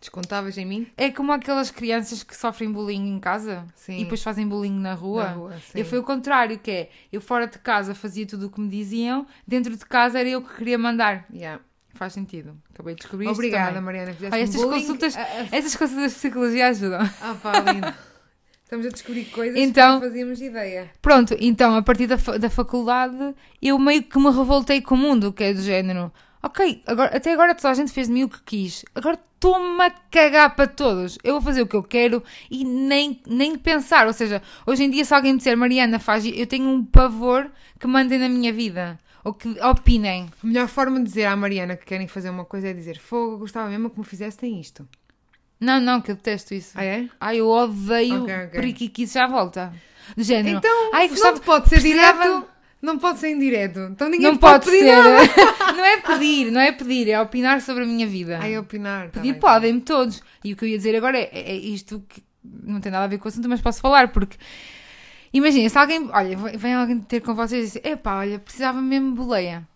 [0.00, 0.86] Descontavas em mim?
[0.96, 3.98] É como aquelas crianças que sofrem bullying em casa Sim.
[3.98, 5.24] e depois fazem bullying na rua.
[5.24, 5.56] Na rua.
[5.74, 8.68] Eu fui o contrário, que é, eu fora de casa fazia tudo o que me
[8.68, 11.26] diziam, dentro de casa era eu que queria mandar.
[11.32, 11.60] Yeah.
[11.94, 12.56] Faz sentido.
[12.72, 13.82] Acabei de descobrir isto Obrigada, também.
[13.82, 14.12] Mariana.
[14.12, 17.00] Fizeste um estas consultas, ah, essas consultas de psicologia ajudam.
[17.20, 17.92] Ah, pá, lindo.
[18.62, 20.90] Estamos a descobrir coisas Então- que não fazíamos ideia.
[21.00, 25.32] Pronto, então, a partir da, da faculdade, eu meio que me revoltei com o mundo,
[25.32, 26.12] que é do género.
[26.42, 28.84] Ok, agora, até agora toda a gente fez de mim o que quis.
[28.94, 31.18] Agora estou-me a cagar para todos.
[31.24, 34.06] Eu vou fazer o que eu quero e nem, nem pensar.
[34.06, 36.24] Ou seja, hoje em dia, se alguém me disser Mariana, faz.
[36.26, 38.98] Eu tenho um pavor que mandem na minha vida.
[39.24, 40.28] Ou que opinem.
[40.42, 43.38] A melhor forma de dizer à Mariana que querem fazer uma coisa é dizer Fogo,
[43.38, 44.88] gostava mesmo que me fizessem isto.
[45.60, 46.70] Não, não, que eu detesto isso.
[46.76, 47.08] Ah, é?
[47.20, 48.46] Ai, eu odeio Ok, ok.
[48.48, 49.72] periquiquices à volta.
[50.16, 50.58] Do género.
[50.58, 52.46] Então, Ai, gostava- não pode ser precisava- direto,
[52.80, 53.80] não pode ser indireto.
[53.90, 54.96] Então ninguém Não pode pedir ser.
[54.96, 55.20] nada.
[55.76, 58.38] não é pedir, não é pedir, é opinar sobre a minha vida.
[58.40, 59.06] Ai, opinar.
[59.10, 59.40] tá Pedir bem.
[59.40, 60.22] podem-me todos.
[60.44, 63.08] E o que eu ia dizer agora é, é isto que não tem nada a
[63.08, 64.36] ver com o assunto, mas posso falar, porque
[65.32, 69.10] imagina, se alguém, olha, vem alguém ter com vocês e diz epá, olha, precisava mesmo
[69.10, 69.66] de boleia.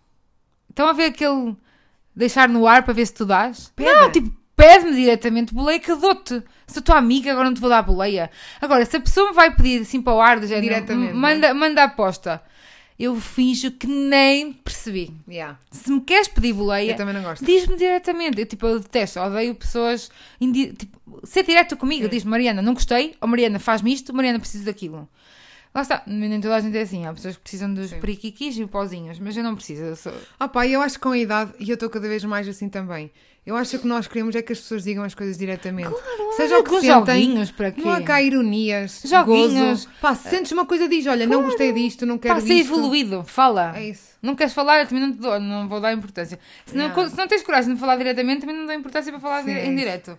[0.69, 1.55] Estão a ver aquele
[2.15, 3.71] deixar no ar para ver se tu dás?
[3.75, 3.91] Pede.
[3.93, 6.41] Não, tipo, pede-me diretamente boleia que eu dou-te.
[6.67, 8.29] Sou tua amiga, agora não te vou dar boleia.
[8.59, 11.19] Agora, se a pessoa me vai pedir assim para o ar, do género, Diretamente, "M-
[11.19, 12.41] manda, manda a aposta.
[12.97, 15.11] Eu finjo que nem percebi.
[15.27, 15.57] Yeah.
[15.71, 16.91] Se me queres pedir boleia,
[17.45, 18.39] diz-me diretamente.
[18.39, 20.11] Eu, tipo, eu detesto, odeio pessoas.
[20.39, 22.07] indi- Tipo, ser direto comigo.
[22.07, 23.15] Diz-me, Mariana, não gostei.
[23.19, 24.13] Ou Mariana, faz-me isto.
[24.13, 25.09] Mariana, preciso daquilo.
[25.73, 26.03] Lá está.
[26.05, 27.05] Nem toda a gente é assim.
[27.05, 27.99] Há pessoas que precisam dos Sim.
[27.99, 29.17] periquiquis e pozinhos.
[29.19, 29.81] Mas eu não preciso.
[29.83, 30.13] Eu sou...
[30.39, 32.69] Ah pá, eu acho que com a idade, e eu estou cada vez mais assim
[32.69, 33.09] também,
[33.45, 35.89] eu acho que o que nós queremos é que as pessoas digam as coisas diretamente.
[36.37, 37.81] Seja o que sentem, joguinhos para quê?
[37.81, 39.85] não há cá ironias, Joguinhos.
[39.85, 39.89] gozo.
[39.99, 42.71] Pá, se sentes uma coisa, diz, olha, não gostei disto, não quero Pá, ser disto.
[42.73, 43.23] evoluído.
[43.25, 43.75] Fala.
[43.77, 44.13] É isso.
[44.21, 46.39] Não queres falar, eu também não te dou, não vou dar importância.
[46.65, 47.09] Se não, Não.
[47.09, 49.65] se não tens coragem de falar diretamente, também não dou importância para falar Sim, é
[49.65, 49.77] em isso.
[49.77, 50.17] direto.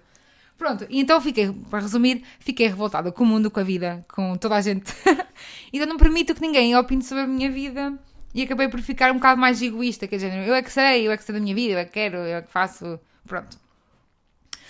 [0.59, 4.37] Pronto, e então fiquei, para resumir, fiquei revoltada com o mundo, com a vida, com
[4.37, 4.93] toda a gente.
[5.73, 7.99] então não permito que ninguém opine sobre a minha vida
[8.35, 11.07] e acabei por ficar um bocado mais egoísta, que é género, eu é que sei,
[11.07, 12.99] eu é que sei da minha vida, eu é que quero, eu é que faço.
[13.27, 13.57] Pronto.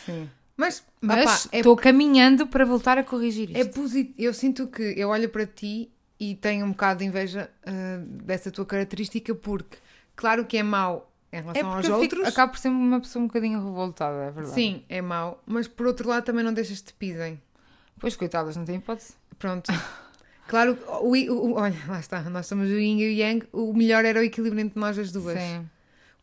[0.04, 0.28] Sim.
[0.56, 3.56] Mas, Mas é, estou caminhando para voltar a corrigir isto.
[3.58, 4.14] é positivo.
[4.18, 7.72] Eu sinto que eu olho para ti e tenho um bocado de inveja ah,
[8.06, 9.78] dessa tua característica, porque,
[10.14, 12.32] claro que é mau em É relação aos porque eu fico, outros.
[12.32, 14.54] acabo por ser uma pessoa um bocadinho revoltada, é verdade.
[14.54, 17.40] Sim, é mau, mas por outro lado também não deixas de te pisem.
[17.98, 19.14] Pois, coitadas, não tem hipótese.
[19.38, 19.72] Pronto.
[20.46, 23.72] Claro, o, o- o- olha, lá está, nós somos o yin e o yang, o
[23.72, 25.40] melhor era o equilíbrio entre nós as duas.
[25.40, 25.68] Sim.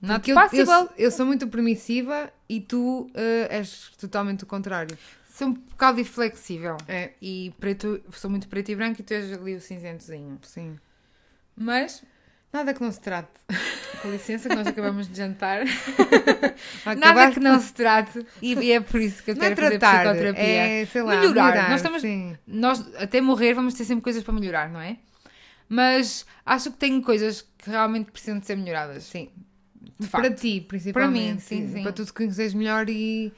[0.01, 4.47] Not Porque eu, eu, sou- eu sou muito permissiva e tu eh, és totalmente o
[4.47, 4.97] contrário.
[5.29, 6.77] Sou um bocado inflexível.
[6.87, 10.39] É, E preto, sou muito preto e branco e tu és ali o cinzentozinho.
[10.43, 10.77] sim.
[11.55, 12.03] Mas,
[12.53, 13.29] Nada que não se trate.
[14.01, 15.63] com licença, que nós acabamos de jantar.
[16.97, 18.25] Nada que não se trate.
[18.41, 20.43] E é por isso que eu não é quero fazer tratar, psicoterapia.
[20.43, 21.69] é, sei lá, Melhorar.
[21.69, 22.37] Nós estamos- sim.
[22.47, 24.97] Nós, até morrer, vamos ter sempre coisas para melhorar, não é?
[25.69, 29.03] Mas acho que tenho coisas que realmente precisam de ser melhoradas.
[29.05, 29.29] Sim.
[30.11, 31.41] Para ti, principalmente.
[31.43, 31.83] sim, sim.
[31.83, 33.31] Para tu te conheceres melhor e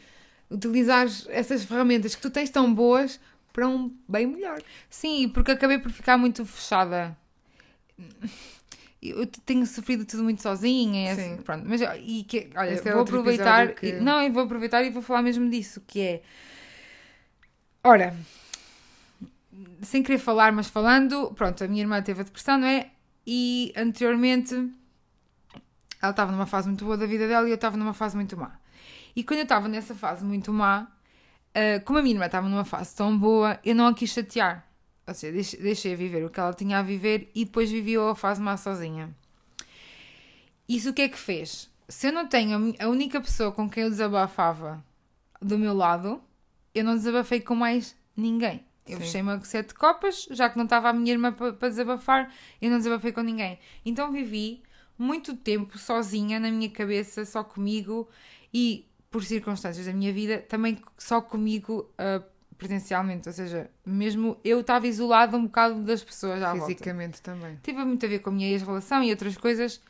[0.49, 3.19] utilizares essas ferramentas que tu tens tão boas
[3.52, 4.62] para um bem melhor.
[4.89, 7.15] Sim, porque acabei por ficar muito fechada.
[9.10, 11.34] Eu tenho sofrido tudo muito sozinha, é Sim.
[11.34, 11.66] assim, pronto.
[11.68, 14.84] Mas e que, olha, Esse é vou outro aproveitar, que- e- não, eu vou aproveitar
[14.84, 16.22] e vou falar mesmo disso, que é,
[17.84, 18.16] ora,
[19.82, 22.89] sem querer falar, mas falando, pronto, a minha irmã teve a depressão, não é?
[23.26, 24.54] E anteriormente
[26.02, 28.36] ela estava numa fase muito boa da vida dela e eu estava numa fase muito
[28.38, 28.52] má.
[29.16, 30.88] E quando eu estava nessa fase muito má,
[31.54, 34.68] ah, como a minha irmã estava numa fase tão boa, eu não a quis chatear.
[35.06, 38.16] Ou seja, deixei, deixei viver o que ela tinha a viver e depois vivi a
[38.16, 39.13] fase má sozinha.
[40.68, 41.70] Isso o que é que fez?
[41.89, 44.84] Se eu não tenho a a única pessoa com quem eu desabafava
[45.42, 46.22] do meu lado,
[46.74, 48.63] eu não desabafei com mais ninguém.
[48.86, 52.70] Eu fechei-me a sete copas, já que não estava a minha irmã para desabafar, eu
[52.70, 53.58] não desabafei com ninguém.
[53.86, 54.62] Então vivi
[54.98, 58.10] muito tempo sozinha na minha cabeça, só comigo
[58.54, 62.22] e por circunstâncias da minha vida, também só comigo ah,
[62.58, 63.28] presencialmente.
[63.28, 66.68] Ou seja, mesmo eu estava isolada um bocado das pessoas à volta.
[66.68, 67.58] Fisicamente também.
[67.58, 69.82] Teve muito a ver com a minha ex-relação e outras coisas,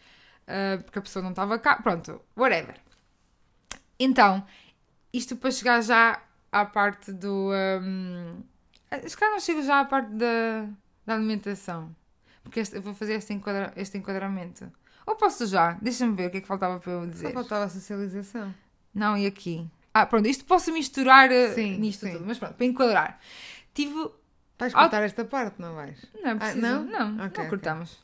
[0.47, 1.75] ah, porque a pessoa não estava cá.
[1.81, 2.75] Pronto, whatever.
[3.99, 4.45] Então,
[5.11, 6.21] isto para chegar já
[6.51, 7.51] à parte do.
[7.81, 8.43] Um,
[9.07, 10.67] se calhar não chego já à parte da,
[11.05, 11.95] da alimentação,
[12.43, 14.71] porque este- eu vou fazer este, enquadra- este enquadramento.
[15.05, 15.73] Ou posso já?
[15.81, 17.33] Deixa-me ver o que é que faltava para eu Só dizer.
[17.33, 18.53] faltava a socialização.
[18.93, 19.69] Não, e aqui?
[19.93, 22.13] Ah, pronto, isto posso misturar ah, Sim, nisto sim.
[22.13, 23.19] tudo, mas pronto, para enquadrar.
[23.73, 24.09] Tive
[24.57, 25.97] Vais Ah, cortar esta parte, não vais?
[26.21, 26.61] Não é preciso.
[26.61, 26.83] não?
[26.85, 27.97] não, Ok, não cortamos.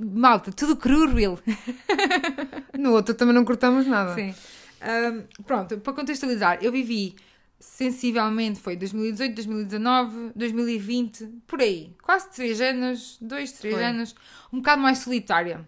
[0.00, 1.38] Malta, tudo cru, real.
[2.78, 4.14] No outro também não cortamos nada.
[4.14, 4.34] Sim.
[4.80, 7.14] Ahm, pronto, para contextualizar, eu vivi
[7.60, 11.94] sensivelmente, foi 2018, 2019, 2020, por aí.
[12.02, 13.84] Quase 3 anos, 2, 3 Foi.
[13.84, 14.14] anos,
[14.52, 15.64] um bocado mais solitária.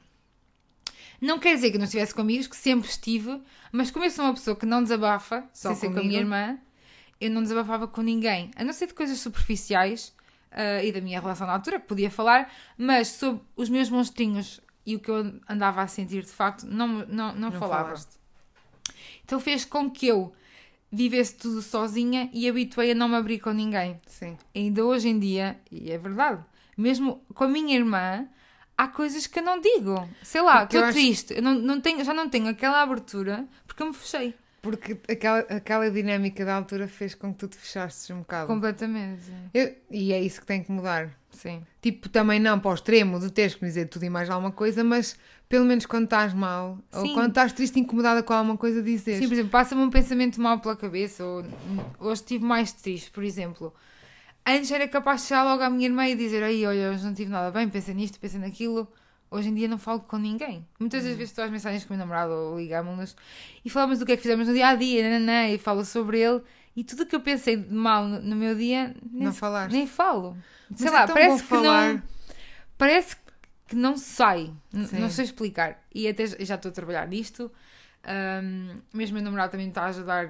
[1.20, 3.40] Não quer dizer que não estivesse com amigos, que sempre estive,
[3.76, 6.20] mas como eu sou uma pessoa que não desabafa, Só sem ser com a minha
[6.20, 6.58] irmã,
[7.20, 10.14] eu não desabafava com ninguém, a não ser de coisas superficiais
[10.52, 14.60] ah, e da minha relação na altura, que podia falar, mas sobre os meus monstrinhos
[14.86, 17.84] e o que eu andava a sentir de facto, não, não, não, Não falava.
[17.84, 18.12] falaste.
[19.24, 20.32] Então fez com que eu
[20.92, 24.00] vivesse tudo sozinha e habituei a não me abrir com ninguém.
[24.06, 24.36] Sim.
[24.54, 26.44] Ainda hoje em dia, e é verdade,
[26.76, 28.28] mesmo com a minha irmã,
[28.76, 30.08] há coisas que eu não digo.
[30.22, 33.86] Sei lá, estou triste, eu não, não tenho, já não tenho aquela abertura porque eu
[33.88, 38.18] me fechei Porque aquela, aquela dinâmica da altura fez com que tu te fechasses um
[38.20, 38.46] bocado.
[38.46, 39.24] completamente.
[39.52, 41.10] Eu- e é isso que tem que mudar.
[41.30, 41.62] Sim.
[41.82, 44.52] Tipo, também não para o extremo de teres que me dizer tudo e mais alguma
[44.52, 47.12] coisa, mas pelo menos quando estás mal, ou Sim.
[47.12, 49.18] quando estás triste incomodada com alguma coisa, dizes.
[49.18, 51.44] Sim, por exemplo, passa-me um pensamento mal pela cabeça, ou
[51.98, 53.74] hoje estive mais triste, por exemplo.
[54.46, 57.14] Antes era capaz de chegar logo à minha irmã e dizer: Aí, olha, hoje não
[57.14, 58.86] tive nada bem, pensei nisto, pensei naquilo.
[59.30, 60.66] hoje em dia não falo com ninguém.
[60.78, 63.16] Muitas das vezes estou às mensagens com o meu namorado ou ligamos-nos
[63.64, 66.20] e falamos do que é que fizemos no dia a dia, nananã, e falo sobre
[66.20, 66.42] ele.
[66.76, 69.72] E tudo o que eu pensei de mal no, meu dia, nem, Não falaste.
[69.72, 70.36] nem falo.
[70.74, 71.94] Sei Mas lá, é tão parece que falar.
[71.94, 72.02] não.
[72.76, 73.16] Parece
[73.68, 74.52] que não sai.
[74.72, 75.82] Não sei explicar.
[75.94, 77.50] E até já estou a trabalhar nisto.
[78.04, 80.28] Ahm, mesmo o meu namorado também me está a ajudar.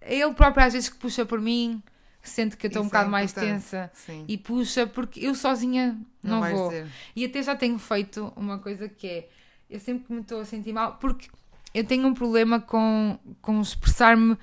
[0.00, 1.82] é ele próprio às vezes que puxa por mim,
[2.28, 4.24] sente que eu estou um Isso bocado é mais tensa Sim.
[4.26, 6.68] e puxa, porque eu sozinha não, vais vou.
[6.68, 6.86] dizer.
[7.14, 9.28] E até já tenho feito uma coisa que é:
[9.70, 11.28] eu sempre que me estou a sentir mal, porque
[11.72, 14.36] eu tenho um problema com, com expressar-me.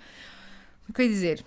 [0.89, 1.43] O que eu dizer?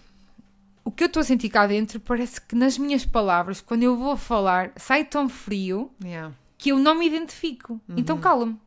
[0.84, 3.96] O que eu estou a sentir cá dentro parece que nas minhas palavras, quando eu
[3.96, 6.34] vou falar, sai tão frio Yeah.
[6.58, 7.80] que eu não me identifico.
[7.88, 7.96] Uhum.
[7.96, 8.58] Então cala-me.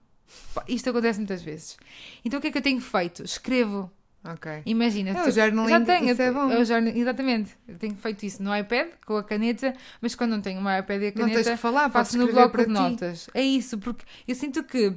[0.67, 1.77] Isto acontece muitas vezes.
[2.23, 3.23] Então o que é que eu tenho feito?
[3.23, 3.91] Escrevo.
[4.33, 4.61] Ok.
[4.65, 5.11] Imagina.
[5.11, 6.49] É, tu- o já tenho, isso é bom.
[6.51, 7.51] eu já- exatamente.
[7.67, 11.01] Eu tenho feito isso no iPad com a caneta, mas quando não tenho uma iPad
[11.01, 12.73] e a Não tens caneta, que falar, faço no bloco para de ti.
[12.73, 13.29] notas.
[13.33, 14.93] É isso, porque eu sinto que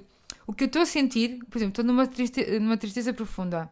[0.46, 3.70] o que eu estou a sentir, por exemplo, estou numa, triste, numa tristeza profunda.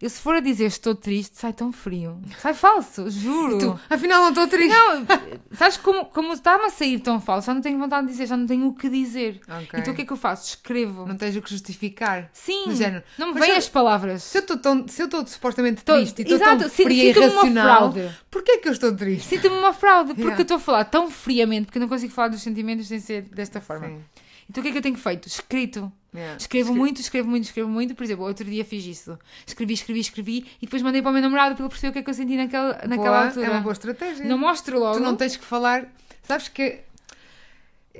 [0.00, 2.20] Eu se for a dizer estou triste, sai tão frio.
[2.38, 3.58] Sai falso, juro.
[3.58, 4.74] Tu, afinal não estou triste.
[4.76, 5.06] Não,
[5.52, 7.46] sabes como, como está-me a sair tão falso?
[7.46, 9.40] Já não tenho vontade de dizer, já não tenho o que dizer.
[9.48, 9.80] Ok.
[9.80, 10.48] Então o que é que eu faço?
[10.50, 11.06] Escrevo.
[11.06, 12.28] Não tens o que justificar.
[12.32, 13.02] Sim, género.
[13.16, 14.22] não me vêm as palavras.
[14.22, 17.08] Se eu estou tão- se eu estou supostamente Tô- triste e estou tão fria e
[17.08, 18.10] irracional, fraude.
[18.30, 19.28] porquê é que eu estou triste?
[19.28, 20.38] Sinto-me uma fraude, porque Yeah.
[20.40, 23.22] eu estou a falar tão friamente, porque eu não consigo falar dos sentimentos sem ser
[23.22, 23.86] desta forma.
[23.86, 24.00] Sim.
[24.48, 25.26] Então o que é que eu tenho feito?
[25.26, 25.90] Escrito.
[26.14, 26.36] Yeah.
[26.38, 27.94] Escrevo muito, escrevo muito, escrevo muito.
[27.94, 29.18] Por exemplo, outro dia fiz isso.
[29.46, 31.98] Escrevi, escrevi, escrevi e depois mandei para o meu namorado para ele perceber o que
[31.98, 33.46] é que eu senti naquela, naquela Boa, altura.
[33.46, 34.24] É uma boa estratégia.
[34.24, 34.96] Não mostro logo.
[34.96, 35.86] Tu não tens que falar.
[36.22, 36.80] Sabes que.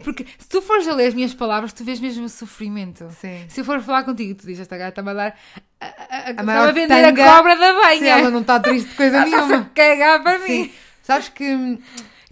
[0.04, 3.08] Porque se tu fores a ler as minhas palavras, tu vês mesmo o sofrimento.
[3.18, 3.44] Sim.
[3.48, 5.38] Se eu for falar contigo, tu dizes, esta gata está-me a dar.
[5.80, 7.98] A, a, a, maior a vender tanga- a cobra da banha.
[7.98, 9.70] Se ela não está triste de coisa Ela está-se a nenhuma.
[9.74, 10.46] cagar para mim.
[10.46, 10.70] Sim.
[11.02, 11.78] Sabes que.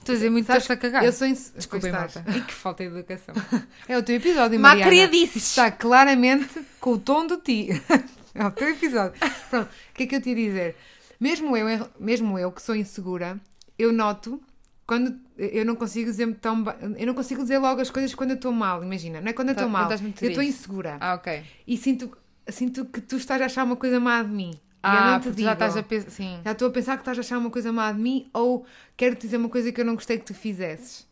[0.04, 1.04] Estou a dizer muito, Sabes estás a cagar.
[1.04, 1.26] Eu sou.
[1.26, 1.52] Ins...
[1.56, 1.84] Estás.
[1.90, 2.24] malta.
[2.36, 3.34] E que falta de educação.
[3.88, 4.90] É o teu episódio, Mariana.
[4.90, 5.36] criadices.
[5.36, 7.68] Isto Está claramente com o tom do ti.
[8.36, 9.14] É o teu episódio.
[9.48, 10.76] Pronto, o que é que eu te ia dizer?
[11.20, 13.40] Mesmo eu, mesmo eu que sou insegura,
[13.78, 14.42] eu noto
[14.84, 16.64] quando eu não consigo dizer tão
[16.98, 19.50] eu não consigo dizer logo as coisas quando eu estou mal, imagina, não é quando
[19.50, 19.88] eu Tá- estou mal,
[20.20, 21.42] eu estou insegura Ah, ok.
[21.66, 22.10] e sinto,
[22.48, 24.52] sinto que tu estás a achar uma coisa má de mim.
[24.84, 25.46] Eu Ah, porque digo.
[25.48, 26.10] já estás a pensar.
[26.10, 26.40] Sim.
[26.44, 28.64] Já estou a pensar que estás a achar uma coisa má de mim ou
[28.96, 31.06] quero te dizer uma coisa que eu não gostei que tu fizesses.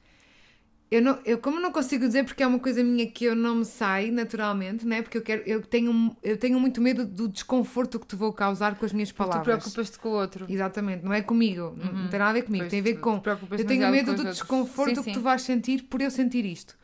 [0.91, 3.55] Eu, não, eu como não consigo dizer porque é uma coisa minha que eu não
[3.55, 5.01] me sai naturalmente, né?
[5.01, 8.75] Porque eu quero eu tenho eu tenho muito medo do desconforto que te vou causar
[8.75, 9.57] com as minhas Porque tu palavras.
[9.63, 10.45] preocupas-te com o outro.
[10.51, 12.95] Exatamente, não é comigo, não- não tem nada a ver comigo, Pois, tem a ver
[12.97, 13.23] tu com
[13.57, 15.13] eu tenho medo do desconforto Sim, que sim.
[15.13, 16.77] tu vais sentir por eu sentir isto.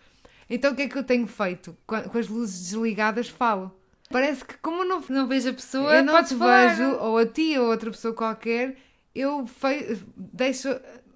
[0.49, 1.77] Então o que é que eu tenho feito?
[1.87, 3.78] Com com as luzes desligadas falo.
[4.11, 6.69] Parece que como eu não Não vejo a pessoa, eu não te falar.
[6.75, 8.77] vejo, ou a ti ou a outra pessoa qualquer,
[9.15, 9.45] eu
[10.17, 10.69] deixo,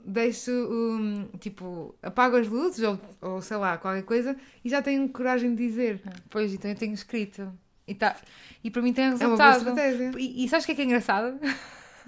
[0.04, 5.08] deixo hum, tipo, apago as luzes ou, ou sei lá, qualquer coisa e já tenho
[5.08, 6.02] coragem de dizer.
[6.30, 7.52] Pois, então eu tenho escrito.
[7.86, 8.14] E, tá...
[8.62, 9.58] e para mim tem É uma boa resultado.
[9.58, 10.12] estratégia.
[10.18, 11.38] e, e sabes o que é que é engraçado?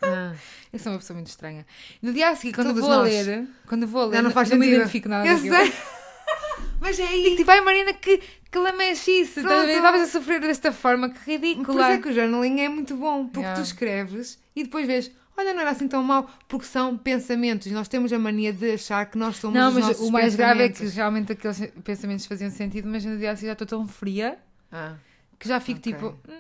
[0.03, 0.35] Ah.
[0.73, 1.65] Eu sou uma pessoa muito estranha.
[2.03, 3.09] No dia a seguir, quando Todos vou nós.
[3.27, 5.73] ler, quando vou ler, Já não faz me identifico nada Eu sei.
[6.81, 8.21] Mas é Digo tipo, ai Marina, que,
[8.55, 9.47] que lamechice, ver?
[9.49, 9.69] Pronto.
[9.69, 11.91] estavas a sofrer desta forma, que Por isso ridícula.
[11.93, 13.61] é que o journaling é muito bom, porque Yeah.
[13.61, 17.71] tu escreves e depois vês, olha, não era assim tão mal, porque são pensamentos.
[17.73, 20.69] Nós temos a mania de achar que nós somos Não, mas o mais grave é
[20.69, 24.39] que realmente aqueles pensamentos faziam sentido, mas no dia a seguir já estou tão fria
[24.71, 24.95] Ah,
[25.39, 25.93] que já fico Ok.
[25.93, 26.39] tipo, "Hum,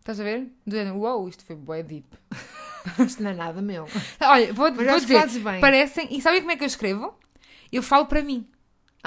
[0.00, 0.48] estás a ver?
[0.66, 2.06] Do género, uau, isto foi bué deep.
[3.06, 3.88] isto não é nada meu.
[4.20, 5.22] Olha, vou, vou dizer,
[5.60, 7.14] parecem, e sabem como é que eu escrevo?
[7.72, 8.46] Eu falo para mim.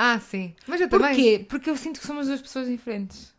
[0.01, 0.53] Ah, sim.
[0.65, 1.09] Mas eu também.
[1.13, 1.45] Porquê?
[1.49, 3.33] Porque eu sinto que somos duas pessoas diferentes.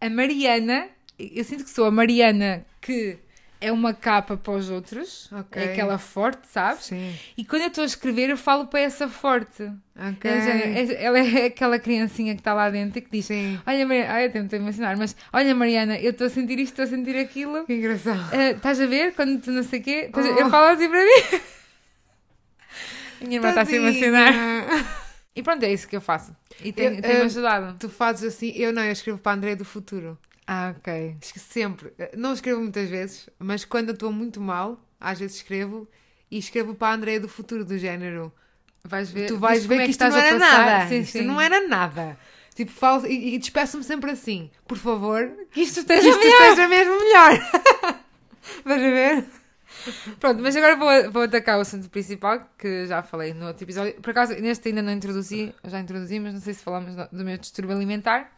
[0.00, 0.86] A Mariana,
[1.18, 3.18] eu sinto que sou a Mariana que
[3.60, 5.60] é uma capa para os outros, Ok.
[5.60, 6.84] é aquela forte, sabes?
[6.84, 7.12] Sim.
[7.36, 9.64] E quando eu estou a escrever, eu falo para essa forte.
[9.98, 10.30] Ok.
[10.30, 13.60] É, é- ela é aquela criancinha que está lá dentro e que diz: Sim.
[13.66, 16.80] Olha, Mariana, ai, eu tenho de mencionar, mas olha, Mariana, eu estou a sentir isto,
[16.80, 17.66] estou a sentir aquilo.
[17.66, 18.30] Que engraçado.
[18.32, 19.12] Ah, Estás a ver?
[19.14, 20.20] Quando tu não sei o quê, Oh.
[20.20, 21.40] eu falo assim para mim.
[23.20, 24.32] Minha irmã está a se emocionar.
[25.34, 26.34] E pronto, é isso que eu faço.
[26.62, 27.76] E tem- tem-me eh, ajudado.
[27.78, 30.18] Tu fazes assim, eu não, eu escrevo para a André do futuro.
[30.46, 31.16] Ah, ok.
[31.20, 31.92] Que Sempre.
[32.16, 35.88] Não escrevo muitas vezes, mas quando eu estou muito mal, às vezes escrevo
[36.30, 38.32] e escrevo para a André do futuro, do género.
[38.82, 40.88] Vais ver, tu vais ver é que isto estás não era nada.
[40.88, 41.24] Sim, isto sim.
[41.24, 42.18] não era nada.
[42.54, 44.50] Tipo, falo, e, e despeço-me sempre assim.
[44.66, 46.42] Por favor, Que isto que esteja isto melhor.
[46.42, 47.50] esteja mesmo melhor.
[48.64, 49.24] Vais ver?
[50.18, 53.94] Pronto, mas agora vou, vou atacar o assunto principal, que já falei no outro episódio.
[54.00, 57.36] Por acaso, neste ainda não introduzi, já introduzi, mas não sei se falamos do, meu
[57.38, 58.30] distúrbio alimentar.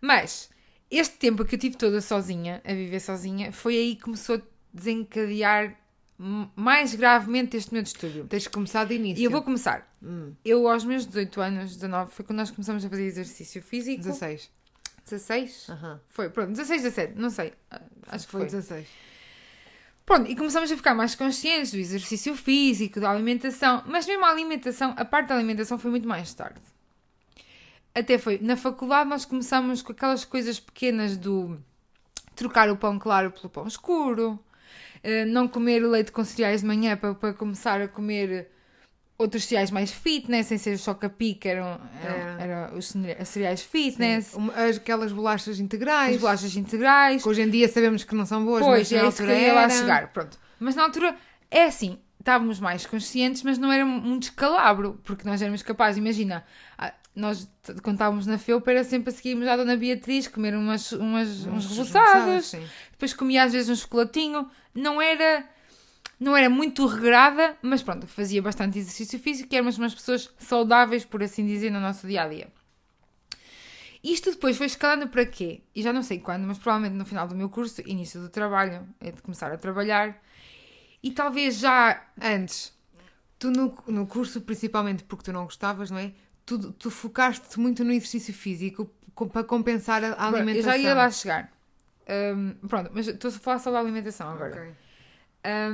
[0.00, 0.50] Mas,
[0.90, 4.40] este tempo que eu tive toda sozinha, a viver sozinha, foi aí que começou a
[4.72, 5.74] desencadear
[6.56, 8.26] mais gravemente este meu distúrbio.
[8.26, 9.20] Tens de começar de início.
[9.20, 9.88] E eu vou começar.
[10.02, 14.02] Hum, Eu, aos meus 18 anos, 19, foi quando nós começamos a fazer exercício físico.
[14.02, 14.50] 16.
[15.04, 15.66] 16?
[15.70, 16.00] Aham.
[16.08, 17.52] Foi, pronto, 16, 17, não sei.
[17.70, 18.50] Ah, Acho que Foi foi.
[18.50, 18.86] 16.
[20.08, 24.30] Pronto, e começamos a ficar mais conscientes do exercício físico, da alimentação, mas mesmo a
[24.30, 26.62] alimentação, a parte da alimentação foi muito mais tarde.
[27.94, 31.62] Até foi, na faculdade nós começamos com aquelas coisas pequenas do
[32.34, 34.42] trocar o pão claro pelo pão escuro,
[35.02, 38.50] eh, não comer leite com cereais de manhã para, para começar a comer
[39.18, 40.78] outros cereais mais fitness, sem ser
[41.40, 42.36] que eram, eram, É.
[42.44, 46.14] eram os cere- cereais fitness, as- Aquelas bolachas integrais.
[46.14, 49.06] as bolachas integrais, Que hoje em dia sabemos que não são boas, Pois, mas na
[49.06, 50.08] é isso que eu altura ia lá chegar.
[50.12, 50.38] Pronto.
[50.60, 51.16] Mas na altura,
[51.50, 56.44] é assim, estávamos mais conscientes, mas não era um descalabro, porque nós éramos capazes, imagina,
[57.14, 57.50] nós
[57.82, 61.66] quando estávamos na FEUP era sempre a seguirmos à Dona Beatriz, comer umas, umas, uns
[61.70, 62.62] reboçados, sim.
[62.92, 65.44] depois comia às vezes um chocolatinho, não era...
[66.20, 71.04] Não era muito regrada, mas pronto, fazia bastante exercício físico e éramos umas pessoas saudáveis,
[71.04, 72.48] por assim dizer, no nosso dia a dia.
[74.02, 75.60] Isto depois foi escalando para quê?
[75.74, 78.86] E já não sei quando, mas provavelmente no final do meu curso, início do trabalho,
[79.00, 80.20] é de começar a trabalhar.
[81.02, 82.04] E talvez já.
[82.20, 82.72] Antes,
[83.38, 86.12] tu no, no curso, principalmente porque tu não gostavas, não é?
[86.46, 90.70] Tu, tu focaste-te muito no exercício físico com- para compensar a, a Eu alimentação.
[90.72, 91.52] já ia lá chegar.
[92.36, 94.52] Hum, pronto, mas estou a falar só da alimentação agora.
[94.62, 94.74] Ok.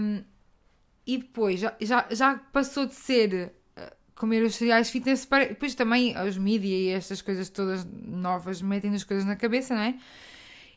[0.01, 0.25] Um,
[1.07, 3.83] e depois já, já, já passou de ser uh,
[4.14, 5.47] comer os cereais fitness para.
[5.47, 9.95] Depois também os mídia e estas coisas todas novas metem-nos coisas na cabeça, não é?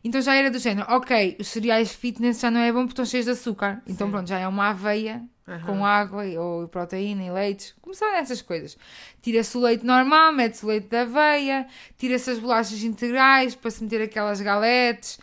[0.03, 3.05] Então já era do género, ok, os cereais fitness já não é bom porque estão
[3.05, 3.81] cheios de açúcar.
[3.87, 4.11] Então Sim.
[4.11, 5.65] pronto, já é uma aveia Aham.
[5.65, 7.73] com água ou proteína e leite.
[7.81, 8.77] Começaram essas coisas.
[9.21, 13.83] Tira-se o leite normal, mete-se o leite da aveia, tira-se as bolachas integrais para se
[13.83, 15.19] meter aquelas galetes.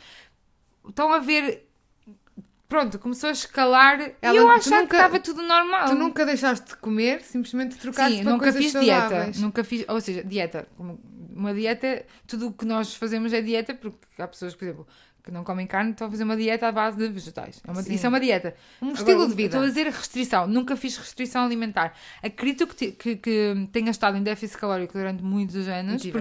[0.88, 1.67] Estão a ver.
[2.75, 5.89] Pronto, começou a escalar Ela- e eu achava nunca- que estava tudo normal.
[5.89, 9.21] Tu nunca deixaste de comer, simplesmente trocaste Sim, para nunca fiz saudáveis.
[9.27, 9.41] dieta.
[9.41, 10.67] Nunca fiz, ou seja, dieta.
[11.37, 14.87] Uma dieta, tudo o que nós fazemos é dieta, porque há pessoas, por exemplo,
[15.23, 17.61] que não comem carne, estão a fazer uma dieta à base de vegetais.
[17.67, 18.55] É uma- isso é uma dieta.
[18.83, 19.47] Um Agora, estilo de vida.
[19.57, 20.47] Estou a dizer restrição.
[20.49, 21.95] Nunca fiz restrição alimentar.
[22.23, 26.05] Acredito que, que, que tenha estado em déficit calórico durante muitos anos.
[26.05, 26.13] E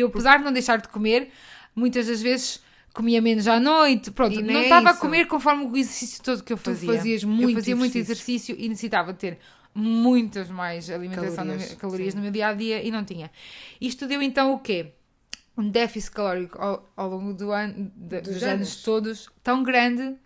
[0.00, 1.30] eu, apesar de não deixar de comer,
[1.74, 4.10] muitas das vezes comia menos à noite.
[4.10, 6.92] Pronto, não é estava a comer conforme o exercício todo que eu Tu fazia.
[6.94, 8.52] fazias eu muito fazia muito exercício.
[8.54, 9.38] exercício e necessitava ter
[9.74, 13.30] muitas mais alimentação Calorias, no meu- calorias no meu dia a dia e não tinha.
[13.80, 14.92] Isto deu então o quê?
[15.56, 18.54] Um déficit calórico ao, ao longo do ano, de- Dos dos, anos.
[18.68, 20.16] anos todos tão grande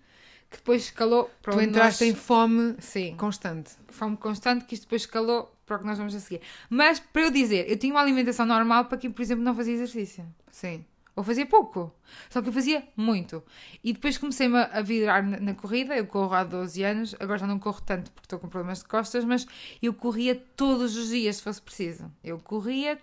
[0.50, 3.72] que depois escalou para Tu entraste nós- em fome Sim, constante.
[3.88, 6.40] fome constante que isto depois escalou para o que nós vamos a seguir.
[6.70, 9.74] Mas para eu dizer, eu tinha uma alimentação normal para quem, por exemplo, não fazia
[9.74, 10.24] exercício.
[10.52, 10.84] Sim.
[11.16, 11.90] Ou fazia pouco.
[12.28, 13.42] Só que eu fazia muito.
[13.82, 15.96] E depois comecei-me a virar na, corrida.
[15.96, 17.16] Eu corro há 12 anos.
[17.18, 19.24] Agora já não corro tanto porque estou com problemas de costas.
[19.24, 19.46] Mas
[19.82, 22.12] eu corria todos os dias, se fosse preciso.
[22.22, 22.98] Eu corria...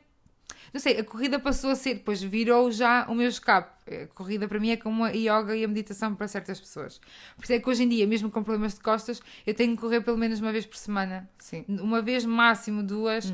[0.71, 1.95] Não sei, a corrida passou a ser...
[1.95, 3.73] Depois virou já o meu escape.
[3.91, 7.02] A corrida para mim é como a yoga e a meditação para certas pessoas.
[7.36, 9.82] Por isso é que hoje em dia, mesmo com problemas de costas, eu tenho que
[9.82, 11.28] correr pelo menos uma vez por semana.
[11.39, 11.65] Sim.
[11.67, 13.34] Uma vez, máximo duas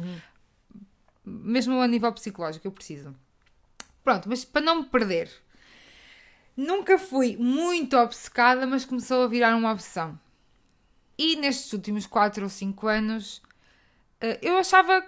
[1.29, 3.13] mesmo a nível psicológico, eu preciso.
[4.09, 5.29] Pronto, mas para não me perder,
[6.57, 10.19] nunca fui muito obcecada, mas começou a virar uma obsessão.
[11.15, 13.39] E nestes últimos 4 ou 5 anos,
[14.19, 15.05] eh, eu achava,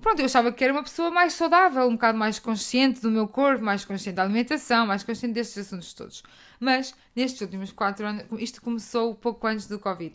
[0.00, 3.26] pronto, eu achava que era uma pessoa mais saudável, um bocado mais consciente do meu
[3.26, 6.22] corpo, mais consciente da alimentação, mais consciente destes assuntos todos.
[6.60, 10.14] Mas nestes últimos 4 anos, isto começou pouco antes do Covid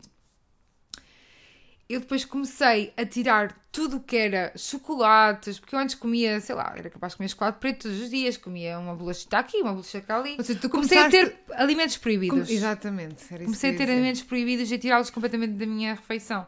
[1.89, 6.53] eu depois comecei a tirar tudo o que era chocolates, porque eu antes comia, sei
[6.53, 9.71] lá, era capaz de comer chocolate preto todos os dias, comia uma bolachita aqui, uma
[9.71, 10.35] bolachita ali.
[10.37, 12.47] Ou seja, tu Comecei a ter alimentos proibidos.
[12.47, 13.23] Com- Exatamente.
[13.31, 16.45] Era isso Comecei a ter alimentos proibidos e a tirá-los completamente da minha refeição.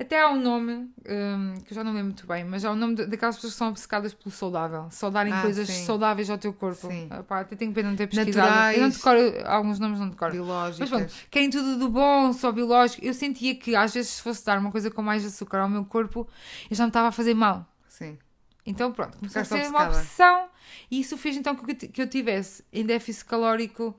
[0.00, 0.72] Até há um nome,
[1.06, 3.58] hum, que eu já não lembro muito bem, mas há um nome daquelas pessoas que
[3.58, 4.88] são obcecadas pelo saudável.
[4.90, 5.84] Só darem Ah, coisas sim.
[5.84, 6.88] saudáveis ao teu corpo.
[6.88, 7.06] Sim.
[7.10, 8.46] Ah, pá, até tenho pena de não ter pesquisado.
[8.48, 8.76] Naturais.
[8.76, 10.32] Eu não decoro, alguns nomes não decoro.
[10.32, 10.78] Biológicas.
[10.80, 13.04] Mas pronto, querem tudo do bom, só biológico.
[13.04, 15.84] Eu sentia que às vezes se fosse dar uma coisa com mais açúcar ao meu
[15.84, 16.26] corpo,
[16.70, 17.66] eu já me estava a fazer mal.
[17.86, 18.18] Sim.
[18.64, 19.88] Então pronto, começou a ser uma obcecada.
[19.90, 20.48] obsessão
[20.90, 23.94] e isso fez então que eu, que eu tivesse em déficit calórico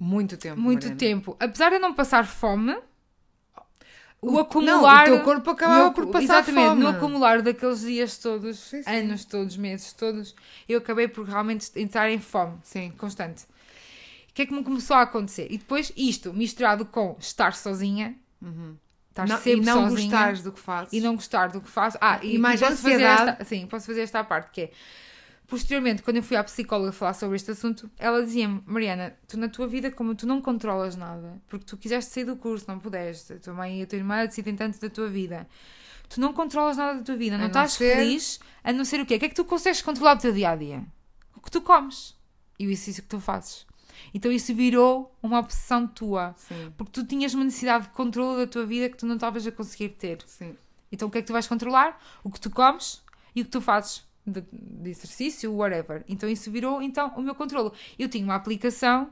[0.00, 0.60] Muito tempo.
[0.60, 0.96] muito Mariana.
[0.98, 1.36] tempo.
[1.38, 2.76] Apesar de eu não passar fome,
[4.20, 5.06] o, O- acumular...
[5.08, 6.80] não, o teu corpo acabava por passar Exatamente, fome.
[6.82, 8.90] no acumular daqueles dias todos, Sim, sim.
[8.90, 10.34] anos todos, meses todos,
[10.68, 12.92] eu acabei por realmente entrar em fome Sim.
[12.98, 13.44] constante.
[13.44, 15.48] O que é que me começou a acontecer?
[15.50, 18.14] E depois isto, misturado com estar sozinha,
[19.10, 20.92] estar Não- e sempre não sozinha, gostares do que fazes.
[20.92, 21.98] e não gostar do que faço.
[22.00, 23.30] Ah, e, E mais posso fazer ansiedade.
[23.30, 24.70] esta, sim, posso fazer esta parte que é
[25.48, 29.48] posteriormente, quando eu fui à psicóloga falar sobre este assunto, ela dizia-me: Mariana, tu na
[29.48, 33.32] tua vida, como tu não controlas nada, porque tu quiseste sair do curso, não pudeste,
[33.32, 35.48] a tua mãe e a tua irmã decidem tanto da tua vida.
[36.08, 39.00] Tu não controlas nada da tua vida, não, não estás ser- feliz, a não ser
[39.00, 39.16] o quê?
[39.16, 40.84] O que é que tu consegues controlar do teu dia a dia?
[41.36, 42.14] O que tu comes
[42.58, 43.66] e o exercício que tu fazes.
[44.14, 46.34] Então isso virou uma obsessão tua.
[46.38, 49.46] Sim, Porque tu tinhas uma necessidade de controle da tua vida que tu não estavas
[49.46, 50.18] a conseguir ter.
[50.26, 50.56] sim.
[50.90, 52.00] Então o que é que tu vais controlar?
[52.24, 53.02] O que tu comes
[53.34, 56.04] e o que tu fazes de, de exercício, whatever.
[56.08, 57.70] Então isso virou então o meu controle.
[57.98, 59.10] Eu tinha uma aplicação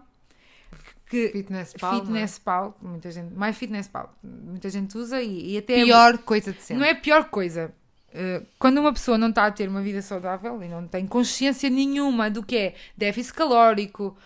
[1.08, 2.00] que Fitness Pal, é?
[2.00, 6.52] Fitness Pal, muita gente, mais Fitness Pal, muita gente usa e, e até Pior coisa
[6.52, 6.80] de sempre.
[6.80, 7.72] não é a pior coisa.
[8.08, 11.68] Uh, quando uma pessoa não está a ter uma vida saudável e não tem consciência
[11.68, 14.16] nenhuma do que é déficit calórico,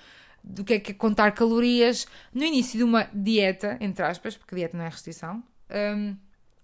[0.43, 4.55] do que é, que é contar calorias, no início de uma dieta, entre aspas, porque
[4.55, 6.17] dieta não é restrição, um,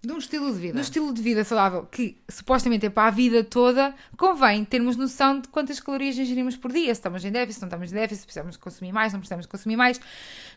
[0.07, 0.75] De um estilo de vida.
[0.75, 5.41] no estilo de vida saudável, que supostamente é para a vida toda, convém termos noção
[5.41, 6.87] de quantas calorias ingerimos por dia.
[6.87, 9.47] Se estamos em déficit, se não estamos em déficit, se precisamos consumir mais, não precisamos
[9.47, 10.01] consumir mais.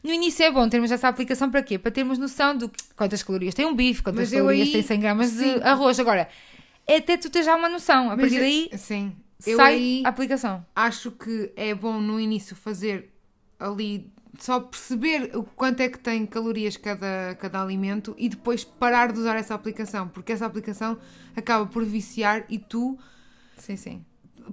[0.04, 1.80] No início é bom termos essa aplicação para quê?
[1.80, 5.00] Para termos noção de quantas calorias tem um bife, quantas Mas calorias aí- tem 100
[5.00, 5.38] gramas sim.
[5.56, 6.00] de arroz.
[6.00, 6.30] Agora,
[6.86, 8.06] é até tu ter já uma noção.
[8.12, 9.16] A Mas partir eu- daí, Sim.
[9.48, 10.66] Eu sai aí a aplicação.
[10.76, 13.12] acho que é bom no início fazer
[13.60, 14.12] ali
[14.44, 19.20] só perceber o quanto é que tem calorias cada, cada alimento e depois parar de
[19.20, 20.98] usar essa aplicação, porque essa aplicação
[21.36, 22.98] acaba por viciar e tu,
[23.58, 24.06] Sim, sim.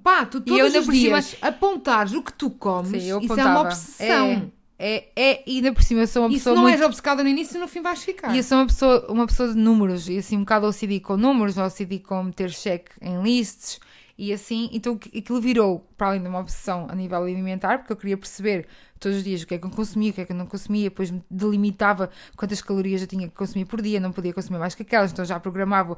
[0.03, 3.45] pá, tu E todos os por dias apontares o que tu comes, Sim, isso é
[3.45, 4.53] uma obsessão.
[4.79, 6.75] É, é, é, e ainda por cima eu sou uma E se pessoa não muito
[6.75, 8.35] és obcecada no início, no fim vais ficar.
[8.35, 11.17] E eu sou uma pessoa, uma pessoa de números, e assim um bocado OCD com
[11.17, 13.81] números, OCD com meter cheque em lists,
[14.19, 17.97] e assim, então aquilo virou, para além de uma obsessão a nível alimentar, porque eu
[17.97, 18.67] queria perceber
[18.99, 20.47] todos os dias o que é que eu consumia, o que é que eu não
[20.47, 24.75] consumia, depois delimitava quantas calorias eu tinha que consumir por dia, não podia consumir mais
[24.75, 25.97] que aquelas, então já programava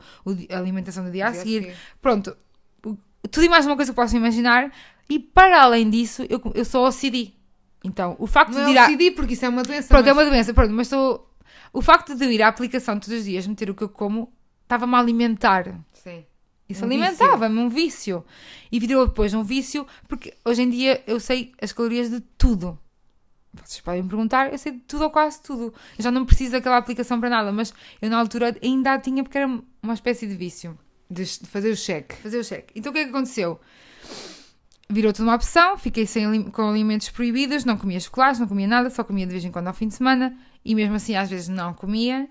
[0.50, 1.74] a alimentação do dia a a seguir.
[2.02, 2.36] Pronto,
[3.30, 4.72] tudo e mais uma coisa que posso imaginar,
[5.08, 7.32] e para além disso, eu, eu sou OCD.
[7.84, 9.88] Então, o facto Não de ir é à- OCD porque isso é uma doença.
[9.88, 11.28] Pronto, é mas- uma doença, pronto, mas estou.
[11.72, 14.32] O facto de eu ir à aplicação todos os dias meter o que eu como
[14.62, 15.78] estava-me a alimentar.
[15.92, 16.24] Sim.
[16.68, 18.22] Isso Um alimentava-me, um vício.
[18.70, 22.78] E virou depois um vício, porque hoje em dia eu sei as calorias de tudo.
[23.54, 25.74] Vocês podem me perguntar, eu sei de tudo ou quase tudo.
[25.98, 29.22] Eu já não preciso daquela aplicação para nada, mas eu na altura ainda a tinha
[29.22, 29.46] porque era
[29.82, 30.78] uma espécie de vício.
[31.10, 32.16] De fazer o cheque.
[32.16, 32.72] Fazer o cheque.
[32.76, 33.58] Então o que é que aconteceu?
[34.90, 38.88] Virou tudo uma opção, fiquei sem, com alimentos proibidos, não comia chocolate, não comia nada,
[38.90, 41.48] só comia de vez em quando ao fim de semana e mesmo assim às vezes
[41.48, 42.28] não comia.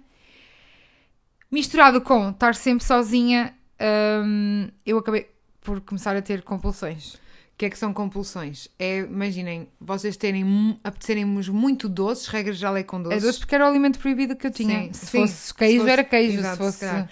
[1.51, 3.55] Misturado com estar sempre sozinha,
[4.23, 5.29] hum, eu acabei
[5.61, 7.17] por começar a ter compulsões.
[7.57, 8.67] O que é que são compulsões?
[8.77, 13.23] É, imaginem, vocês terem apetecerem-vos muito doces, regra geral é com doces.
[13.23, 14.83] É doce porque era o alimento proibido que eu tinha.
[14.83, 15.21] Sim, se sim.
[15.21, 16.37] fosse queijo, Se fosse- era queijo.
[16.37, 17.09] Exato, se fosse...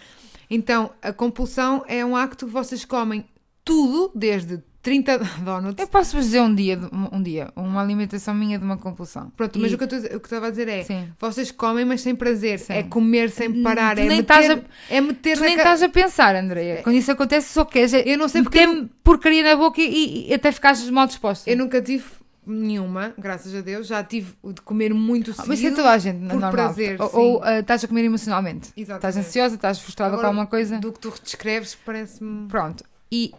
[0.47, 3.25] Então, a compulsão é um acto que vocês comem
[3.63, 5.79] tudo, desde 30 donuts.
[5.81, 6.79] Eu posso vos dizer um dia,
[7.11, 9.31] um dia, uma alimentação minha de uma compulsão.
[9.35, 11.09] Pronto, E- mas o que eu estava a dizer é, Sim.
[11.19, 12.59] vocês comem, mas sem prazer.
[12.59, 12.73] Sim.
[12.73, 13.95] É comer sem parar.
[13.95, 16.83] Tu é nem meter, estás é meter Tu nem ca- estás a pensar, Andreia.
[16.83, 20.29] Quando isso acontece, só queres é Eu não sei porque meter porcaria na boca e,
[20.29, 21.49] e até ficares mal disposta.
[21.49, 22.03] Eu nunca tive
[22.45, 23.87] nenhuma, graças a Deus.
[23.87, 25.49] Já tive de comer muito Ah, seguido.
[25.49, 26.51] mas isso é toda a gente, por normal.
[26.51, 28.69] prazer, ou ou, ah, estás a comer emocionalmente.
[28.77, 28.97] Exatamente.
[29.07, 30.77] Estás ansiosa, estás frustrada Agora, com alguma coisa.
[30.77, 32.47] Do que tu descreves, parece-me...
[32.47, 32.83] Pronto.
[33.11, 33.31] E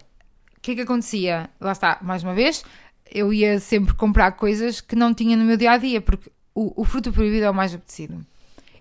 [0.66, 1.48] que é que acontecia?
[1.60, 2.64] Lá está, mais uma vez,
[3.08, 6.80] eu ia sempre comprar coisas que não tinha no meu dia a dia, porque o,
[6.82, 8.26] o fruto proibido é o mais apetecido.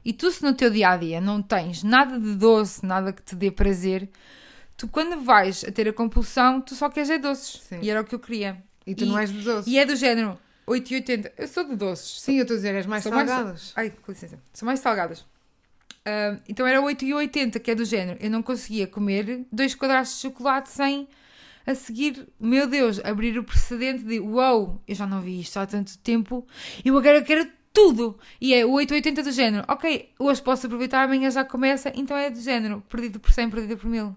[0.03, 3.21] E tu, se no teu dia a dia não tens nada de doce, nada que
[3.21, 4.09] te dê prazer,
[4.75, 7.61] tu, quando vais a ter a compulsão, tu só queres é doces.
[7.61, 7.79] Sim.
[7.81, 8.57] E era o que eu queria.
[8.85, 9.69] E tu não és de doce.
[9.69, 11.31] E é do género 8,80.
[11.37, 12.21] Eu sou de doces.
[12.21, 13.73] Sim, eu estou a dizer, és mais São mais- salgadas.
[13.75, 14.39] Ai, com licença.
[14.53, 15.25] São mais salgadas.
[16.03, 18.17] Ah, então era 8,80, que é do género.
[18.21, 21.07] Eu não conseguia comer dois quadrados de chocolate sem
[21.65, 25.65] a seguir, meu Deus, abrir o precedente de uau, eu já não vi isto há
[25.65, 26.45] tanto tempo,
[26.83, 28.17] eu agora quero tudo.
[28.39, 29.65] E é o 8,80 do género.
[29.67, 32.81] Ok, hoje posso aproveitar, amanhã já começa, então é do género.
[32.89, 34.15] Perdido por 100, perdido por mil.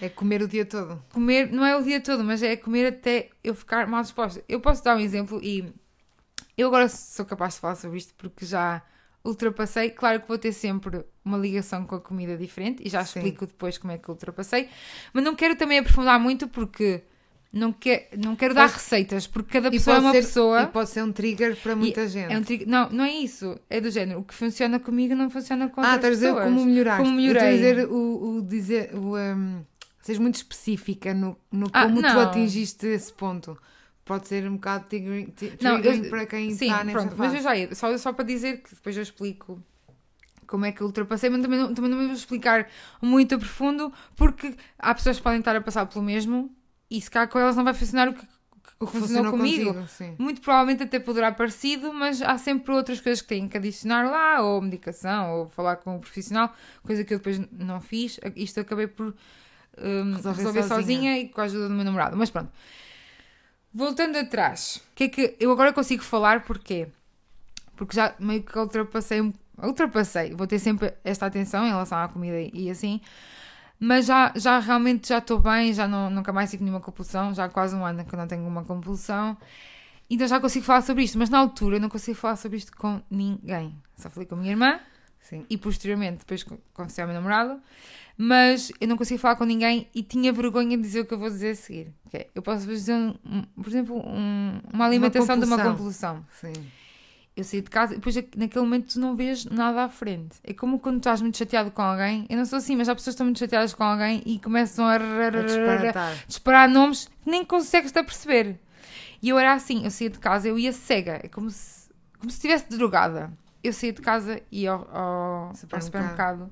[0.00, 1.02] É comer o dia todo.
[1.12, 4.42] Comer, não é o dia todo, mas é comer até eu ficar mal disposta.
[4.48, 5.72] Eu posso dar um exemplo e
[6.58, 8.82] eu agora sou capaz de falar sobre isto porque já
[9.26, 9.90] ultrapassei.
[9.90, 13.18] Claro que vou ter sempre uma ligação com a comida diferente e já Sim.
[13.18, 14.68] explico depois como é que ultrapassei.
[15.12, 17.02] Mas não quero também aprofundar muito porque
[17.52, 20.62] não, quer, não quero dar Pode- receitas, porque cada E pessoa é uma ser- pessoa.
[20.62, 22.32] E pode ser um trigger para muita gente.
[22.32, 23.58] É um tri- Não, não é isso.
[23.70, 24.20] É do género.
[24.20, 26.44] O que funciona comigo não funciona com ah, outras estás a dizer pessoas.
[26.44, 26.96] como melhorar.
[26.98, 27.52] Como a melhorei.
[27.52, 29.64] dizer o, o dizer o, um,
[30.02, 33.56] seres muito específica no, no Ah, como tu atingiste esse ponto.
[34.06, 37.26] Pode ser um bocado triggering, tri- Não, eu- para quem Sim, está nessa pronto, mas
[37.32, 37.36] fase.
[37.38, 39.60] eu já ia, só, só para dizer que depois eu explico
[40.46, 42.68] como é que eu ultrapassei, mas também não, também não vou explicar
[43.02, 46.54] muito a profundo, porque há pessoas que podem estar a passar pelo mesmo
[46.88, 48.24] e se calhar com elas não vai funcionar o que,
[48.78, 49.74] o que funcionou, comigo.
[49.74, 50.14] contigo.
[50.18, 54.40] Muito provavelmente até poderá parecido, mas há sempre outras coisas que têm que adicionar lá,
[54.40, 56.54] ou medicação, ou falar com o profissional,
[56.84, 58.20] coisa que eu depois não fiz.
[58.36, 59.06] Isto acabei por
[59.78, 60.76] hum, Resolver resolver, sozinha.
[60.82, 61.18] sozinha.
[61.18, 62.16] e com a ajuda do meu namorado.
[62.16, 62.52] Mas pronto.
[63.72, 66.88] Voltando atrás, que é que eu agora consigo falar porquê?
[67.76, 72.40] Porque já meio que ultrapassei, ultrapassei, vou ter sempre esta atenção em relação à comida
[72.54, 73.00] e, assim,
[73.78, 77.44] mas já, já realmente já estou bem, já não, nunca mais tive nenhuma compulsão, já
[77.44, 79.36] há quase um ano que eu não tenho uma compulsão,
[80.08, 82.74] então já consigo falar sobre isto, mas na altura eu não consigo falar sobre isto
[82.74, 83.76] com ninguém.
[83.96, 84.80] Só falei com a minha irmã
[85.20, 85.44] Sim.
[85.50, 87.60] e posteriormente depois con- conheci o meu namorado,
[88.16, 91.18] mas eu não consigo falar com ninguém e tinha vergonha de dizer o que eu
[91.18, 91.92] vou dizer a seguir.
[92.10, 95.56] que é, eu posso vos dizer, um- um- por exemplo, um- uma alimentação de uma
[95.62, 96.24] compulsão.
[96.40, 96.52] Sim.
[97.36, 100.36] Eu saí de casa e depois naquele momento tu não vês nada à frente.
[100.42, 102.24] É como quando estás muito chateado com alguém.
[102.30, 104.86] Eu não sou assim, mas há pessoas que estão muito chateadas com alguém e começam
[104.86, 108.56] a, A disparar nomes que nem consegues te aperceber.
[109.20, 112.30] E eu era assim, eu saía de casa, eu ia cega, é como se, como
[112.30, 113.30] se estivesse drogada.
[113.62, 115.84] Eu saía de casa e ia ao, ao, ao Supermercado.
[115.84, 116.50] supermercado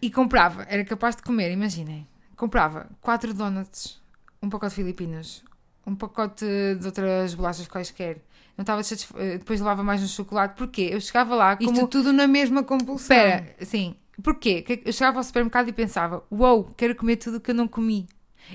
[0.00, 2.06] e comprava, era capaz de comer, imaginem.
[2.36, 4.00] Comprava quatro donuts,
[4.42, 5.42] um pacote de filipinas,
[5.86, 6.44] um pacote
[6.78, 8.18] de outras bolachas quaisquer.
[8.56, 9.14] Não estava satisfe...
[9.16, 10.56] eh, Depois levava mais um chocolate.
[10.56, 10.90] Porquê?
[10.92, 11.70] Eu chegava lá como...
[11.70, 13.16] Isto tudo na mesma compulsão.
[13.16, 13.94] Espera, sim.
[14.20, 14.64] Porquê?
[14.84, 18.08] Eu chegava ao supermercado e pensava, uou, quero comer tudo o que eu não comi.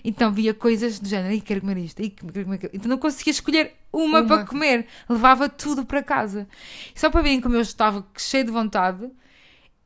[0.04, 2.72] Então via coisas do género, e quero comer isto, e quero comer aquilo.
[2.74, 4.28] Então não conseguia escolher uma, Uma.
[4.28, 4.88] para comer.
[5.08, 6.48] Levava tudo para casa.
[6.96, 9.10] Só para verem como eu estava cheio de vontade,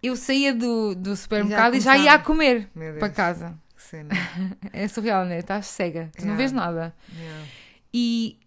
[0.02, 2.70] eu saía do, do supermercado e já, ia a comer
[3.00, 3.58] para casa.
[3.76, 4.10] Cena.
[4.74, 5.39] É surreal, né?
[5.39, 6.38] Estás cega, tu não Yeah.
[6.38, 6.95] vês nada.
[7.16, 7.45] Yeah.
[7.93, 8.39] E,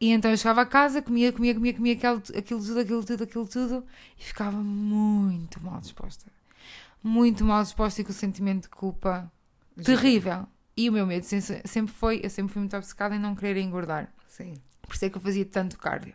[0.00, 3.22] e então eu chegava a casa, comia, comia, comia, comia aquilo, aquilo tudo, aquilo tudo,
[3.24, 3.84] aquilo tudo
[4.18, 6.26] e ficava muito mal disposta.
[7.02, 9.30] Muito mal disposta e com o sentimento de culpa
[9.84, 10.46] terrível.
[10.76, 13.56] E o meu medo sem- sempre foi, eu sempre fui muito obcecada em não querer
[13.60, 14.12] engordar.
[14.28, 14.54] Sim.
[14.82, 16.14] Por isso é que eu fazia tanto cardio.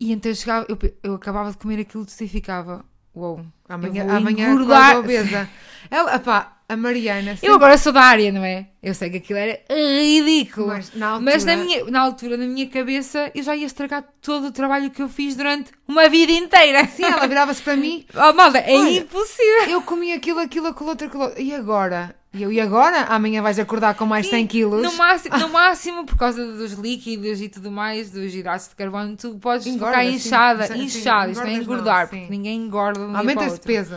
[0.00, 2.84] E então eu chegava, eu, eu acabava de comer aquilo tudo e ficava,
[3.14, 3.44] uou.
[3.68, 4.98] Amanhã, vou amanhã engordar.
[4.98, 5.48] obesa.
[5.90, 7.32] Ela, pá, a Mariana.
[7.32, 8.68] Eu sempre- agora sou da área, não é?
[8.82, 10.68] Eu sei que aquilo era ridículo.
[10.68, 11.30] Mas na altura.
[11.32, 14.90] Mas na, minha, na altura, na minha cabeça, eu já ia estragar todo o trabalho
[14.90, 16.86] que eu fiz durante uma vida inteira.
[16.86, 18.04] Sim, ela virava-se para mim.
[18.14, 19.68] Oh, malda, é Olha, impossível.
[19.70, 21.22] Eu comi aquilo, aquilo, aquilo, outro, aquilo.
[21.24, 21.40] outro.
[21.42, 22.14] E agora?
[22.32, 23.04] E eu, e agora?
[23.04, 24.82] Amanhã vais acordar com mais 100 quilos.
[24.82, 29.16] No máximo, no máximo, por causa dos líquidos e tudo mais, dos hidratos de carbono,
[29.16, 30.14] tu podes Engorda, ficar sim.
[30.14, 30.66] inchada.
[30.66, 32.18] Sim, sim, inchada, isto é não, engordar, sim.
[32.18, 33.66] porque ninguém engorda de um Aumenta-se outro.
[33.66, 33.96] peso.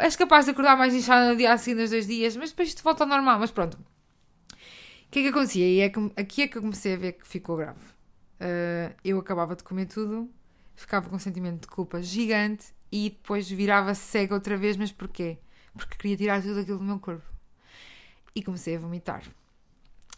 [0.00, 2.68] És capaz de acordar mais inchada no dia a seguir, nos dois dias, mas depois
[2.68, 3.38] isto volta ao normal.
[3.38, 3.74] Mas pronto.
[3.76, 5.66] O que é que acontecia?
[5.66, 7.80] E é que, aqui é que eu comecei a ver que ficou grave.
[8.40, 10.30] Uh, eu acabava de comer tudo,
[10.74, 14.76] ficava com um sentimento de culpa gigante e depois virava cega outra vez.
[14.76, 15.38] Mas porquê?
[15.76, 17.37] Porque queria tirar tudo aquilo do meu corpo.
[18.34, 19.22] E comecei a vomitar.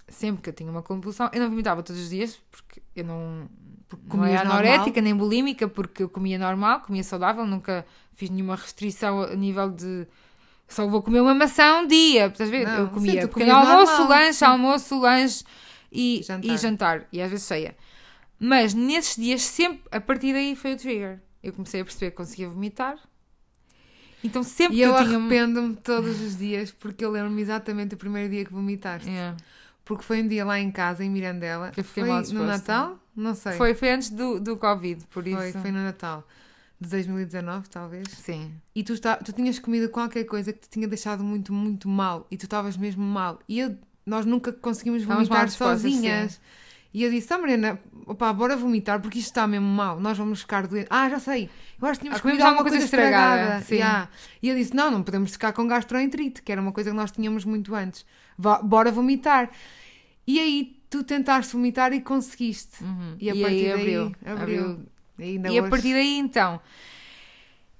[0.08, 3.48] Sempre que eu tinha uma compulsão, eu não vomitava todos os dias, porque eu não,
[3.90, 4.58] não comias era normal.
[4.58, 9.70] anorética nem bulímica, porque eu comia normal, comia saudável, nunca fiz nenhuma restrição a nível
[9.70, 10.06] de
[10.70, 12.26] só vou comer uma maçã um dia.
[12.26, 12.64] Estás a ver?
[12.64, 14.44] Não, eu sim, comia tu pequeno almoço, normal, lanche, sim.
[14.44, 15.44] almoço, lanche
[15.92, 16.42] e Jantar.
[16.42, 16.54] jantar.
[16.54, 17.08] e jantar.
[17.12, 17.76] E às vezes ceia.
[18.38, 21.20] Mas nesses dias, sempre, a partir daí foi o trigger.
[21.42, 22.96] Eu comecei a perceber que conseguia vomitar.
[24.22, 25.18] Então sempre E eu eu tinha.
[25.18, 29.08] arrependo-me todos os dias porque eu lembro-me exatamente do primeiro dia que vomitaste.
[29.08, 29.34] É.
[29.84, 31.72] Porque foi um dia lá em casa, em Mirandela.
[31.76, 32.46] Eu fiquei foi mal no disposta.
[32.46, 32.98] Natal?
[33.16, 33.52] Não sei.
[33.54, 35.36] Foi, foi antes do, do Covid, por isso.
[35.36, 36.26] Foi, foi no Natal.
[36.80, 38.08] De 2019, talvez.
[38.08, 38.52] Sim.
[38.74, 42.26] E tu, está, tu tinhas comido qualquer coisa que te tinha deixado muito, muito mal.
[42.30, 43.38] E tu estavas mesmo mal.
[43.48, 46.40] E eu, nós nunca conseguimos vomitar sozinhas.
[46.92, 50.00] E eu disse, ah Mariana, opá, bora vomitar porque isto está mesmo mal.
[50.00, 50.88] Nós vamos ficar doentes.
[50.90, 51.48] Ah, já sei.
[51.80, 53.64] Eu acho que tínhamos Ah, comido alguma coisa coisa estragada, estragada.
[53.64, 53.74] sim.
[53.76, 54.08] Yeah.
[54.42, 57.10] E eu disse, não, não podemos ficar com gastroenterite, que era uma coisa que nós
[57.12, 58.04] tínhamos muito antes.
[58.36, 59.50] Vá- bora vomitar.
[60.26, 62.82] E aí tu tentaste vomitar e conseguiste.
[62.82, 63.14] Uhum.
[63.20, 64.12] E a aí partir daí abriu.
[64.26, 64.64] abriu.
[64.64, 64.86] abriu.
[65.20, 66.60] E, E a partir daí, então,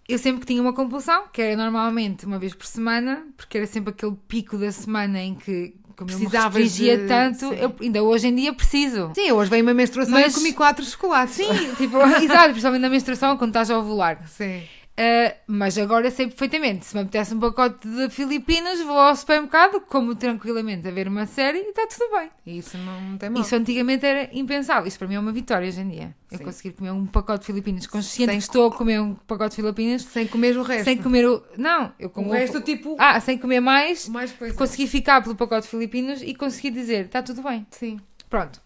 [0.08, 3.66] eu sempre que tinha uma compulsão, que era normalmente uma vez por semana, porque era
[3.66, 5.74] sempre aquele pico da semana em que
[6.07, 7.55] como eu me restringia de- tanto, sim.
[7.57, 9.11] eu ainda hoje em dia preciso.
[9.14, 11.34] Sim, hoje veio uma menstruação e Mas- eu comi quatro chocolates.
[11.34, 11.46] Sim,
[11.76, 14.18] tipo, exato, principalmente na menstruação, quando estás a ovular.
[14.26, 14.62] Sim.
[15.01, 19.16] Uh, mas agora eu sei perfeitamente, se me apetece um pacote de Filipinas, vou ao
[19.16, 22.28] supermercado, como tranquilamente a ver uma série e está tudo bem.
[22.44, 23.40] E isso não, não tem mal.
[23.40, 24.86] Isso antigamente era impensável.
[24.86, 26.14] Isso para mim é uma vitória hoje em dia.
[26.30, 26.44] Eu Sim.
[26.44, 29.62] conseguir comer um pacote de Filipinas consciente Sem que estou a comer um pacote de
[29.62, 30.84] Filipinas Sem comer o resto.
[30.84, 31.42] sem comer o.
[31.57, 32.28] Não, eu como.
[32.28, 34.55] o resto, tipo, Ah, sem comer mais, mais coisa.
[34.55, 37.66] consegui ficar pelo pacote de Filipinas e consegui dizer: está tudo bem.
[37.70, 37.98] Sim.
[38.28, 38.61] Pronto.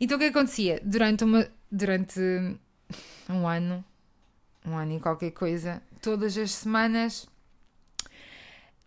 [0.00, 0.80] Então o que acontecia?
[0.82, 2.18] Durante, uma, durante
[3.28, 3.84] um ano,
[4.64, 7.26] um ano e qualquer coisa, todas as semanas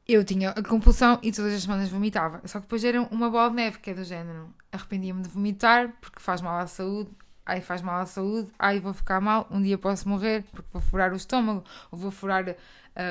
[0.07, 2.41] eu tinha a compulsão e todas as semanas vomitava.
[2.45, 4.53] Só que depois era uma bola de neve, que é do género.
[4.71, 7.09] Arrependia-me de vomitar porque faz mal à saúde.
[7.45, 8.49] Ai, faz mal à saúde.
[8.59, 9.47] Ai, vou ficar mal.
[9.49, 11.63] Um dia posso morrer porque vou furar o estômago.
[11.91, 12.43] Ou vou furar.
[12.49, 12.55] uh,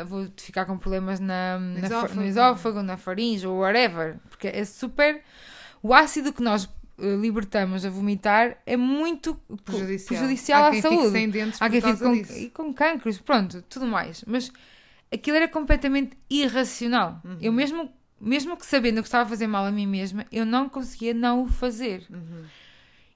[0.07, 2.15] vou ficar com problemas na, na fa- esófago.
[2.21, 4.19] no esófago, na faringe ou whatever.
[4.29, 5.23] Porque é super.
[5.83, 6.69] O ácido que nós
[7.21, 9.35] libertamos a vomitar é muito
[9.65, 11.11] Prejudicial, prejudicial Há à quem fique saúde.
[11.13, 12.39] sem dentes Há quem fique com, disso.
[12.39, 14.25] e com cancros, pronto, tudo mais.
[14.27, 14.51] Mas
[15.13, 17.21] aquilo era completamente irracional.
[17.25, 17.39] Uhum.
[17.41, 17.91] Eu mesmo,
[18.21, 21.43] mesmo que sabendo que estava a fazer mal a mim mesma, eu não conseguia não
[21.43, 22.07] o fazer.
[22.11, 22.45] Uhum.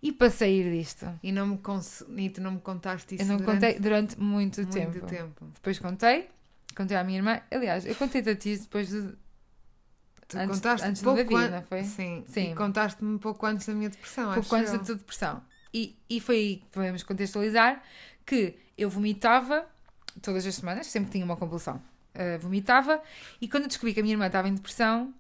[0.03, 2.05] E para sair disto, E, não me cons...
[2.17, 5.07] e tu não me contaste isso eu não durante contei durante muito, muito tempo.
[5.07, 5.47] tempo.
[5.55, 6.29] Depois contei,
[6.77, 7.41] contei à minha irmã.
[7.51, 9.15] Aliás, eu contei-te a ti depois de.
[10.35, 11.83] Tu Antes- contaste antes do pouco David, an- não foi?
[11.85, 12.25] Sim.
[12.27, 12.55] Sim.
[12.55, 14.79] Contaste-me um pouco antes da minha depressão, pouco acho antes eu.
[14.79, 15.43] da tua depressão.
[15.73, 17.83] E, e foi aí que podemos contextualizar
[18.27, 19.67] que eu vomitava
[20.23, 21.81] todas as semanas, sempre tinha uma compulsão.
[22.15, 23.03] Uh, vomitava
[23.41, 25.13] e quando eu descobri que a minha irmã estava em depressão,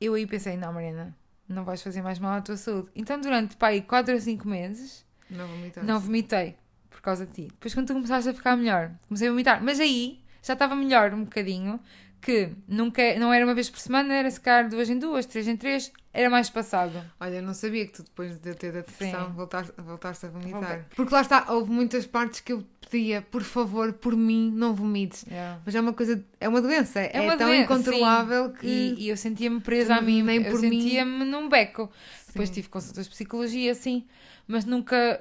[0.00, 1.16] eu aí pensei: não, Mariana,
[1.48, 2.88] não vais fazer mais mal à tua saúde.
[2.94, 5.48] Então, durante pá, aí 4 ou 5 meses, Não
[5.82, 6.56] não vomitei
[6.90, 7.42] por causa de ti.
[7.48, 9.62] Depois, quando tu começaste a ficar melhor, comecei a vomitar.
[9.64, 11.80] Mas aí já estava melhor um bocadinho.
[12.20, 15.46] Que nunca, não era uma vez por semana, era se calhar duas em duas, três
[15.46, 17.04] em três, era mais passado.
[17.20, 19.32] Olha, eu não sabia que tu depois de ter a depressão Sim.
[19.34, 20.60] voltaste, voltaste a vomitar.
[20.60, 20.84] Voltei.
[20.96, 25.24] Porque lá está, houve muitas partes que eu pedia, por favor, por mim, não vomites.
[25.28, 25.60] Yeah.
[25.64, 28.66] Mas é uma coisa, é uma doença, é, uma tão doença, incontrolável que.
[28.66, 31.90] E, e eu sentia-me presa a mim, Nem eu sentia-me num beco.
[32.28, 32.54] Depois Sim.
[32.54, 34.06] tive consultas de psicologia, sim,
[34.46, 35.20] mas nunca,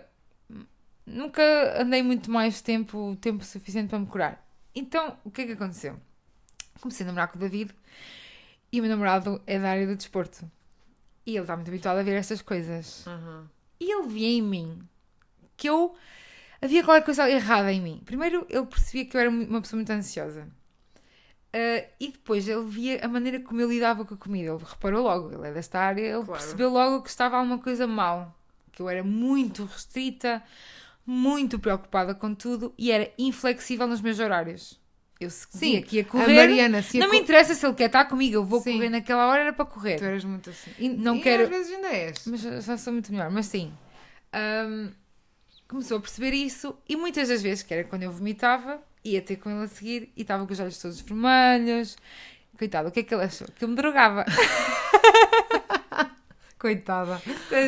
[1.05, 1.43] nunca
[1.81, 4.45] andei muito mais tempo, tempo suficiente para me curar.
[4.73, 5.97] Então, o que é que aconteceu?
[6.79, 7.73] Comecei a namorar com o David
[8.71, 10.49] e o meu namorado é da área do desporto.
[11.25, 13.05] E ele está muito habituado a ver estas coisas.
[13.07, 13.49] Aham.
[13.79, 14.79] E ele via em mim
[15.57, 15.95] que eu
[16.61, 18.01] havia qualquer coisa errada em mim.
[18.05, 20.47] Primeiro, ele percebia que eu era uma pessoa muito ansiosa.
[21.53, 24.51] Ah, e depois ele via a maneira como eu lidava com a comida.
[24.53, 26.31] Ele reparou logo, ele é desta área, ele Claro.
[26.39, 28.37] percebeu logo que estava alguma coisa mal.
[28.71, 30.43] Que eu era muito restrita,
[31.05, 34.77] muito preocupada com tudo e era inflexível nos meus horários.
[35.19, 35.47] Eu se
[35.81, 36.35] que ia a correr.
[36.35, 38.73] Mariana, se Não a me interessa se ele quer estar comigo, eu vou Sim.
[38.73, 39.97] correr naquela hora, era para correr.
[39.97, 40.71] Tu eras muito assim.
[40.77, 42.25] E não e quero- às vezes ainda és.
[42.25, 43.31] Mas já sou muito melhor.
[43.31, 43.71] Mas sim,
[44.67, 44.91] hum,
[45.69, 49.37] começou a perceber isso e muitas das vezes, que era quando eu vomitava, ia ter
[49.37, 51.95] com ele a seguir e estava com os olhos todos vermelhos.
[52.57, 53.47] Coitado, o que é que ele achou?
[53.57, 54.25] Que eu me drogava.
[56.59, 57.21] Coitada.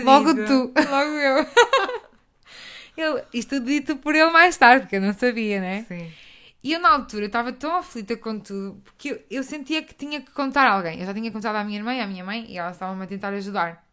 [0.03, 0.71] Logo tu.
[0.89, 1.45] Logo eu.
[2.97, 5.85] Ele, isto dito por ele mais tarde, porque eu não sabia, né?
[5.87, 6.11] Sim.
[6.67, 10.19] E eu na altura estava tão aflita com tudo, porque eu, eu sentia que tinha
[10.19, 10.99] que contar a alguém.
[10.99, 13.07] Eu já tinha contado à minha irmã e à minha mãe e elas estavam-me a
[13.07, 13.87] tentar ajudar.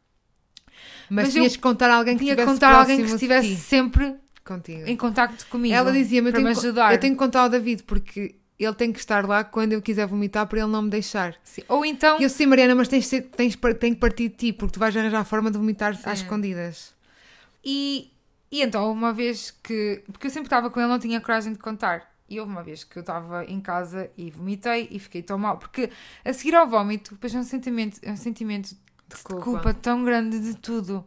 [1.09, 3.55] Mas, Mas tinhas que contar a alguém que Tinha que contar a alguém que estivesse
[3.55, 4.89] ti, sempre contigo.
[4.89, 5.73] em contacto comigo.
[5.73, 6.93] Ela dizia-me, eu, tenho me ajudar.
[6.93, 10.09] eu tenho que contar ao David, porque ele tem que estar lá quando eu quiser
[10.09, 11.37] vomitar para ele não me deixar.
[11.45, 11.63] Sim.
[11.69, 14.81] Ou então, eu sim, Mariana, mas tens, tens, tem que partir de ti, porque tu
[14.81, 16.93] vais arranjar a forma de vomitar às escondidas.
[17.65, 18.11] e,
[18.51, 21.61] e então uma vez que, porque eu sempre estava com ele, não tinha coragem de
[21.61, 22.13] contar.
[22.29, 25.59] E houve uma vez que eu estava em casa e vomitei e fiquei tão mal,
[25.59, 25.91] porque
[26.25, 29.43] a seguir ao vómito, depois é um sentimento, é um sentimento de culpa.
[29.45, 29.75] culpa.
[29.75, 31.05] tão grande de tudo.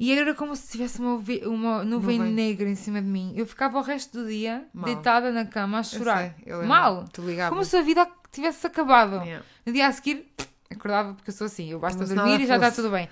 [0.00, 1.14] E era como se tivesse uma,
[1.46, 2.34] uma nuvem, Nuvem.
[2.34, 3.32] negra em cima de mim.
[3.36, 4.84] Eu ficava o resto do dia Mal.
[4.84, 6.18] deitada na cama a Eu chorar.
[6.18, 6.64] sei, eu.
[6.66, 7.04] Mal.
[7.48, 9.22] Como se a vida tivesse acabado.
[9.24, 9.44] Yeah.
[9.64, 10.26] No dia a seguir,
[10.70, 13.08] acordava porque eu sou assim, eu basta dormir e já está tudo bem.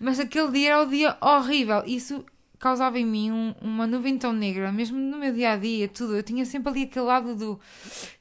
[0.00, 1.82] Mas aquele dia era o dia horrível.
[1.84, 2.24] Isso
[2.58, 6.16] causava em mim um- uma nuvem tão negra, mesmo no meu dia a dia, tudo.
[6.16, 7.60] Eu tinha sempre ali aquele lado do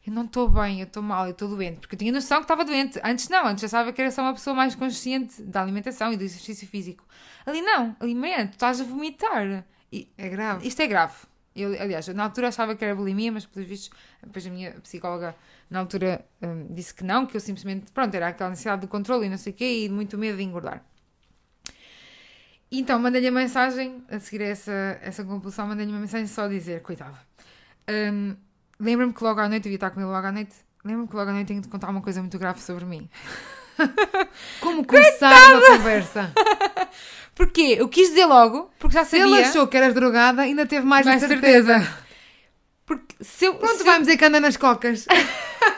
[0.05, 1.79] eu não estou bem, eu estou mal, eu estou doente.
[1.79, 2.99] Porque eu tinha noção que estava doente.
[3.03, 6.17] Antes não, antes já sabia que era só uma pessoa mais consciente da alimentação e
[6.17, 7.03] do exercício físico.
[7.45, 9.65] Ali não, ali meia, tu estás a vomitar.
[9.91, 10.67] E É grave.
[10.67, 11.13] isto é grave.
[11.55, 13.89] Eu, aliás, eu na altura achava que era bulimia, mas pelos vistos,
[14.21, 15.35] depois a minha psicóloga
[15.71, 19.25] na altura hum, disse que não, que eu simplesmente, pronto, era aquela necessidade de controle
[19.25, 20.83] e não sei o quê, e muito medo de engordar.
[22.71, 26.47] Então, mandei-lhe a mensagem, a seguir a essa, essa compulsão, mandei-lhe uma mensagem só a
[26.49, 27.17] dizer, coitada,
[27.89, 28.35] hum,
[28.79, 30.53] lembra-me que logo à noite, eu ia estar com ele logo à noite,
[30.83, 33.09] lembra-me que logo à noite tenho de contar uma coisa muito grave sobre mim.
[34.59, 36.33] Como começar uma conversa?
[37.33, 37.75] Porquê?
[37.79, 39.47] Eu quis dizer logo, porque já Se ele sabia...
[39.49, 41.87] achou que eras drogada, ainda teve mais, mais a certeza.
[42.85, 45.05] Porque se eu, Pronto, se eu- vai-me dizer que anda nas cocas.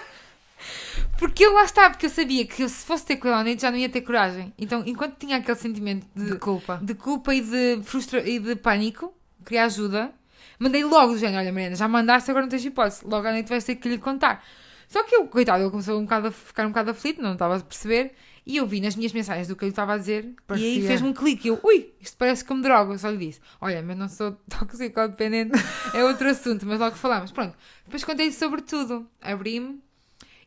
[1.20, 3.44] Porque eu lá estava, porque eu sabia que eu, se fosse ter com ele à
[3.44, 4.54] noite já não ia ter coragem.
[4.58, 6.80] Então, enquanto tinha aquele sentimento de, De culpa.
[6.82, 9.14] de culpa e de, frustra e de pânico,
[9.46, 10.14] queria ajuda,
[10.58, 13.02] mandei logo do género: Olha, Mariana, já mandaste, agora não tens hipótese.
[13.06, 14.44] Logo à noite vais ter que lhe contar.
[14.88, 17.58] Só que eu, coitado, ele começou um bocado a ficar um bocado aflito, não estava
[17.58, 18.14] a perceber.
[18.46, 20.88] E eu vi nas minhas mensagens do que ele estava a dizer, e aí Parecia.
[20.88, 21.50] fez-me um clique.
[21.50, 22.94] Eu, ui, isto parece que me drogo.
[22.94, 25.52] Eu só lhe disse: Olha, mas não sou toxicodependente,
[25.94, 27.32] é outro assunto, mas logo falamos.
[27.32, 29.06] Pronto, depois contei sobre tudo.
[29.22, 29.80] Abri-me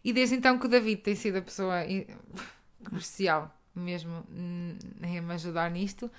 [0.05, 1.77] E desde então que o David tem sido a pessoa
[2.85, 4.25] crucial mesmo
[5.03, 6.11] em me ajudar nisto.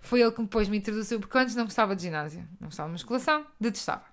[0.00, 2.92] Foi ele que depois me introduziu, porque antes não gostava de ginásio, não gostava de
[2.92, 4.04] musculação, detestava.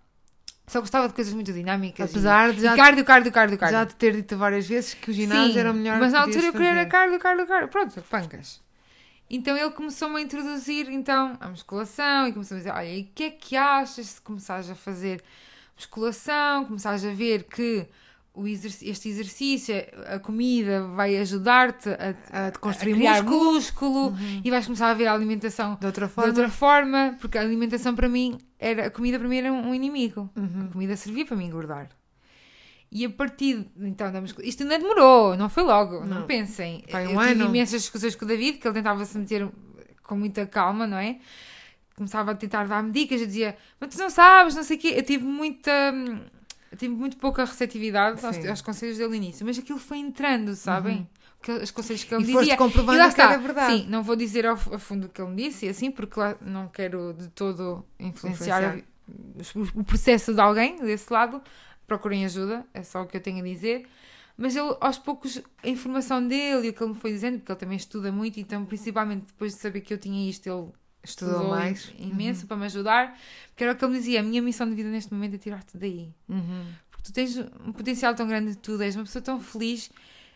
[0.67, 2.09] Só gostava de coisas muito dinâmicas.
[2.09, 3.78] Apesar de já, e cardio, cardio, cardio, cardio.
[3.78, 6.21] já te ter dito várias vezes que o ginásio Sim, era o melhor Mas na
[6.21, 7.67] altura eu queria era cardio, cardio, cardio.
[7.67, 8.63] Pronto, pancas.
[9.30, 13.07] Então ele começou-me a introduzir então a musculação e começou a dizer: Olha, e o
[13.13, 15.23] que é que achas se começares a fazer
[15.76, 16.65] musculação?
[16.65, 17.88] Começares a ver que
[18.45, 19.75] exerc- este exercício,
[20.07, 23.53] a comida, vai ajudar-te a, A construir a criar músculo.
[24.11, 26.29] músculo e vais começar a ver a alimentação De outra de forma.
[26.29, 30.29] outra forma, porque a alimentação para mim era a comida para mim era um inimigo.
[30.36, 30.67] Uhum.
[30.69, 31.89] A comida servia para me engordar.
[32.91, 36.27] E a partir então da isto ainda demorou, não foi logo, não, Não.
[36.27, 36.83] pensem.
[36.89, 37.45] Foi um eu tive ano.
[37.49, 39.49] imensas discussões com o David, que ele tentava se meter
[40.03, 41.17] com muita calma, não é?
[41.95, 44.93] Começava a tentar dar-me dicas, eu dizia, mas tu não sabes, não sei o quê.
[44.97, 45.71] Eu tive muita.
[46.76, 51.07] Tive muito pouca receptividade aos, aos conselhos dele no início, mas aquilo foi entrando, sabem?
[51.39, 52.57] Porque os conselhos que ele E dizia.
[52.57, 53.41] comprovando E lá que era está.
[53.41, 53.73] verdade.
[53.84, 56.36] Sim, não vou dizer ao, a fundo o que ele me disse, assim, porque lá
[56.41, 58.80] não quero de todo influenciar,
[59.55, 61.41] o, o processo de alguém desse lado.
[61.88, 63.88] Procurem ajuda, é só o que eu tenho a dizer.
[64.36, 67.51] Mas ele, aos poucos, a informação dele e o que ele me foi dizendo, porque
[67.51, 70.71] ele também estuda muito, então, principalmente depois de saber que eu tinha isto, ele
[71.06, 71.93] Estudou estudou mais.
[71.97, 73.18] imenso para me ajudar.
[73.49, 75.38] Porque era o que ele me dizia: a minha missão de vida neste momento é
[75.38, 76.12] tirar-te daí.
[76.28, 76.66] Uhum.
[76.89, 79.89] Porque tu tens um potencial tão grande de tudo, és uma pessoa tão feliz,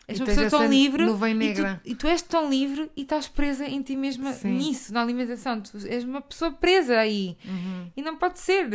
[0.08, 1.04] és uma pessoa tão livre.
[1.06, 1.80] nuvem E tu, negra.
[1.84, 4.52] e tu és tão livre e estás presa em ti mesma Sim.
[4.56, 5.60] nisso, na alimentação.
[5.60, 7.36] Tu és uma pessoa presa aí.
[7.44, 7.90] Uhum.
[7.96, 8.68] E não pode ser.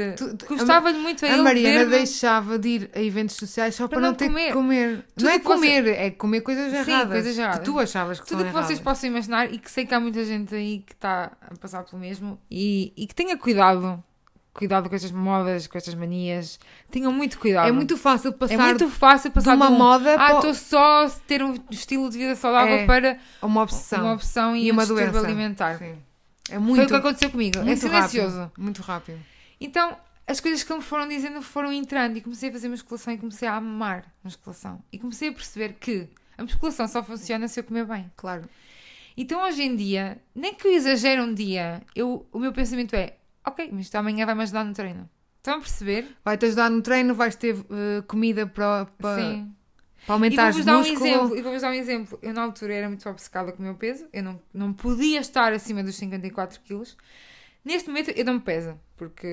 [0.48, 4.16] Gostava-lhe muito a, A Mariana deixava de ir a eventos sociais só para, Para não,
[4.16, 4.48] ter comer.
[4.48, 5.06] que comer.
[5.16, 7.12] Tudo não é que você- comer, é comer coisas Sim, erradas.
[7.14, 7.60] coisas erradas.
[7.60, 10.24] Que tu achavas que Tudo que vocês possam imaginar e que sei que há muita
[10.24, 14.02] gente aí que está a passar pelo mesmo e, e que tenha cuidado.
[14.56, 16.58] Cuidado com estas modas, com estas manias.
[16.90, 17.68] Tenham muito cuidado.
[17.68, 20.54] É muito fácil passar É muito fácil passar de uma um, moda Ah, para estou
[20.54, 22.86] só a ter um estilo de vida saudável É.
[22.86, 24.04] para uma obsessão.
[24.06, 25.28] uma opção e, E um uma distúrbio doença.
[25.28, 25.78] alimentar.
[25.78, 25.98] Sim.
[26.50, 27.60] É Foi muito, o que aconteceu comigo.
[27.60, 28.40] É muito silencioso.
[28.40, 28.62] rápido.
[28.64, 29.20] Muito rápido.
[29.60, 33.18] Então, as coisas que me foram dizendo foram entrando e comecei a fazer musculação e
[33.18, 34.82] comecei a amar musculação.
[34.92, 38.10] E comecei a perceber que a musculação só funciona se eu comer bem.
[38.16, 38.44] Claro.
[39.18, 43.16] Então, hoje em dia, nem que eu exagere um dia, eu, o meu pensamento é:
[43.46, 45.10] ok, mas isto amanhã vai-me ajudar no treino.
[45.38, 46.08] Estão a perceber?
[46.24, 49.54] Vai-te ajudar no treino, vais ter eh, comida para, para, Sim.
[50.06, 51.06] para E aumentar um músculo.
[51.08, 51.38] exemplo.
[51.38, 52.20] E vou-vos dar um exemplo.
[52.22, 54.08] Eu, na altura, era muito obcecada com o meu peso.
[54.12, 56.98] Eu não, não podia estar acima dos 54 quilos.
[57.64, 58.80] Neste momento, eu não me peso.
[58.98, 59.28] Porque,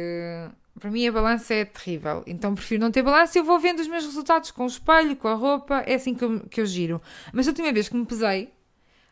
[0.79, 2.23] para mim, a balança é terrível.
[2.27, 3.39] Então, prefiro não ter balança.
[3.39, 5.83] Eu vou vendo os meus resultados com o espelho, com a roupa.
[5.87, 7.01] É assim que eu, que eu giro.
[7.33, 8.53] Mas a última vez que me pesei,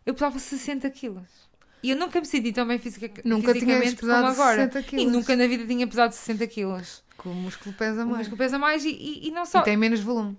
[0.04, 1.49] eu pesava 60 quilos.
[1.82, 4.70] E eu nunca me senti tão bem fisica, Nunca fisicamente como agora.
[4.70, 7.02] 60 E nunca na vida tinha pesado 60 quilos.
[7.18, 8.18] Que o músculo pesa O mais.
[8.18, 9.60] músculo pesa mais e, e, e não só.
[9.60, 10.36] E tem menos volume.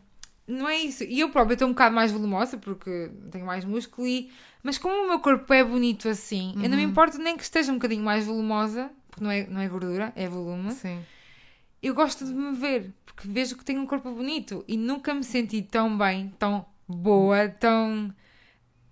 [0.48, 1.04] Não é isso.
[1.04, 4.30] E eu própria estou um bocado mais volumosa porque tenho mais músculo e...
[4.64, 6.92] Mas como o meu corpo é bonito assim, eu não me Uhum.
[6.92, 10.28] importo nem que esteja um bocadinho mais volumosa, porque não é, não é gordura, é
[10.28, 10.72] volume.
[10.72, 11.00] Sim.
[11.82, 15.24] Eu gosto de me ver, porque vejo que tenho um corpo bonito e nunca me
[15.24, 18.14] senti tão bem, tão boa, tão...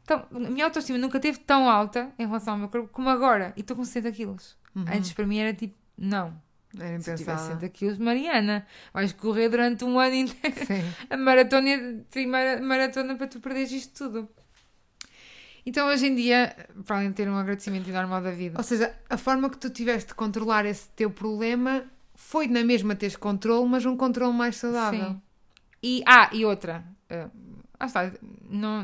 [0.10, 0.26] tão...
[0.34, 3.53] A minha autoestima nunca esteve tão alta em relação ao meu corpo como agora.
[3.55, 4.57] E estou com 60 quilos.
[4.76, 4.86] Uhum.
[4.91, 6.34] Antes para mim era tipo, não.
[6.78, 7.45] Era Se eu tivesse impensável.
[7.60, 10.84] 60 quilos, Mariana, vais correr durante um ano inteiro Sim.
[11.10, 11.70] a maratona,
[12.28, 14.30] mara- maratona para tu perderes isto tudo.
[15.66, 16.55] Então, hoje em dia,
[16.86, 19.70] para além de ter um agradecimento enorme ao David, Ou seja, a forma que tu
[19.70, 21.84] tiveste de controlar esse teu problema
[22.16, 25.10] foi na mesma teres controle, mas um controle mais saudável.
[25.12, 25.22] Sim.
[25.84, 26.84] E, ah, e outra.
[27.80, 28.11] Ah, está.
[28.49, 28.84] Não,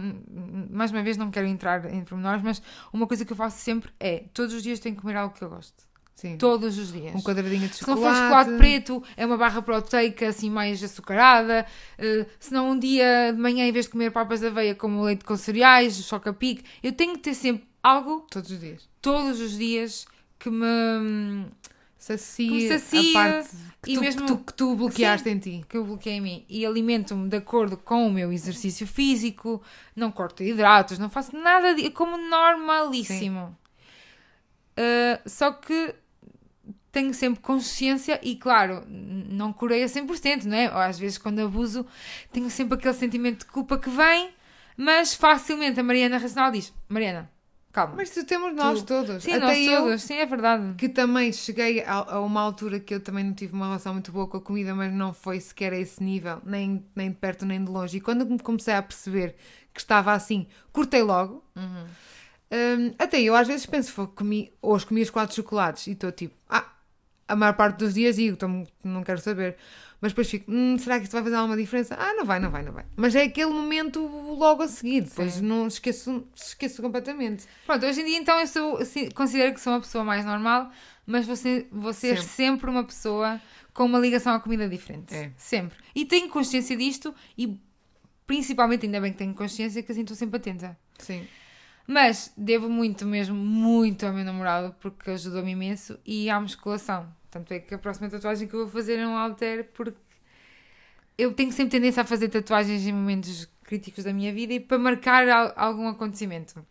[0.71, 2.61] mais uma vez, não quero entrar em pormenores, mas
[2.93, 5.43] uma coisa que eu faço sempre é: todos os dias tenho que comer algo que
[5.43, 5.83] eu gosto.
[6.15, 6.37] Sim.
[6.37, 7.13] Todos os dias.
[7.13, 8.17] Um quadradinho de Se não chocolate.
[8.17, 11.65] for chocolate preto, é uma barra proteica assim mais açucarada.
[11.97, 15.03] Eh, se não, um dia de manhã, em vez de comer papas de aveia, como
[15.03, 18.87] leite com cereais, choca-pique, eu tenho que ter sempre algo, Todos os dias.
[19.01, 20.05] todos os dias,
[20.39, 21.47] que me.
[22.05, 23.49] Sacia, sacia a parte
[23.81, 25.65] que, e tu, mesmo- que, tu, que tu bloqueaste em ti.
[25.67, 29.59] que eu bloqueei em mim e alimento-me de acordo com o meu exercício físico,
[29.95, 33.57] não corto hidratos, não faço nada, de, como normalíssimo.
[34.77, 35.95] Uh, só que
[36.91, 40.71] tenho sempre consciência e, claro, não curei a 100%, não é?
[40.71, 41.87] Ou às vezes, quando abuso,
[42.31, 44.29] tenho sempre aquele sentimento de culpa que vem,
[44.77, 47.31] mas facilmente a Mariana Racional diz: Mariana,
[47.75, 47.93] calma.
[47.97, 49.23] Mas tu temos nós Tu- todos.
[49.23, 50.73] Sim, Até nós eu, todos, sim, é verdade.
[50.77, 54.11] que também cheguei a, a uma altura que eu também não tive uma relação muito
[54.11, 57.45] boa com a comida, mas não foi sequer a esse nível, nem, nem de perto
[57.45, 57.97] nem de longe.
[57.97, 59.35] E quando me comecei a perceber
[59.73, 61.43] que estava assim, cortei logo.
[62.51, 66.11] Hum, até eu às vezes penso, "Fogo, comi, hoje comi os quatro chocolates e estou
[66.11, 66.65] tipo, ah,
[67.27, 68.37] a maior parte dos dias digo,
[68.83, 69.57] não quero saber.
[70.05, 71.95] Mas depois fico, hum, será que isto vai fazer alguma diferença?
[71.99, 72.85] Ah, não vai, não vai, não vai.
[72.95, 75.41] Mas é aquele momento logo a seguir, depois Sim.
[75.47, 77.45] não esqueço, esqueço completamente.
[77.65, 80.69] Pronto, hoje em dia então eu sou, assim, considero que sou uma pessoa mais normal,
[81.07, 82.23] mas você, vou ser Sempre.
[82.29, 82.69] sempre.
[82.69, 83.41] uma pessoa
[83.73, 85.11] com uma ligação à comida diferente.
[85.11, 85.31] É.
[85.37, 85.75] Sempre.
[85.95, 87.59] E tenho consciência disto e
[88.27, 90.77] principalmente ainda bem que tenho consciência que assim estou sempre atenta.
[90.99, 91.25] Sim.
[91.87, 97.11] Mas devo muito mesmo, muito ao meu namorado porque ajudou-me imenso e à musculação.
[97.35, 99.99] Tanto é que a próxima tatuagem que eu vou fazer é um alter porque
[101.17, 104.77] eu tenho sempre tendência a fazer tatuagens em momentos críticos da minha vida e para
[104.79, 106.65] marcar al- algum acontecimento.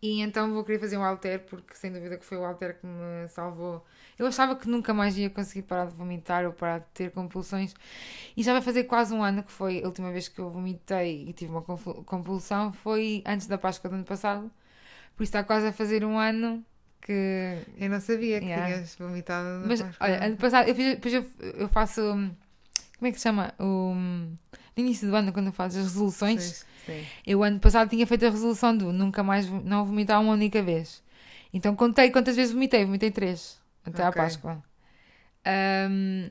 [0.00, 2.86] E então vou querer fazer um alter porque sem dúvida que foi o alter que
[2.86, 3.84] me salvou.
[4.16, 7.74] Eu achava que nunca mais ia conseguir parar de vomitar ou parar de ter compulsões
[8.36, 11.24] e já vai fazer quase um ano que foi a última vez que eu vomitei
[11.28, 14.48] e tive uma compulsão foi antes da Páscoa do ano passado.
[15.16, 16.64] Por isso está quase a fazer um ano
[17.08, 18.68] que Eu não sabia que Yeah.
[18.68, 19.66] tinhas vomitado.
[19.66, 22.00] mas, olha, ano passado, eu, fiz, depois eu, eu faço.
[22.02, 22.30] hum,
[22.98, 23.54] Como é que se chama?
[23.58, 24.34] O, hum,
[24.76, 27.10] no início do ano, quando faço as resoluções, Sim, sim.
[27.26, 31.02] eu ano passado tinha feito a resolução do nunca mais não vomitar uma única vez.
[31.52, 34.16] Então contei quantas vezes vomitei, vomitei três até à Ok.
[34.16, 34.62] Páscoa.
[35.90, 36.30] Hum,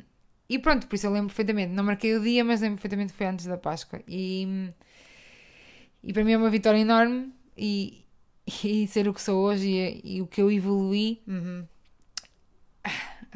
[0.49, 1.73] e pronto, por isso eu lembro perfeitamente.
[1.73, 4.01] Não marquei o dia, mas lembro perfeitamente que foi antes da Páscoa.
[4.07, 4.69] E,
[6.03, 8.05] e para mim é uma vitória enorme e,
[8.63, 11.65] e ser o que sou hoje e, e o que eu evoluí Uhum.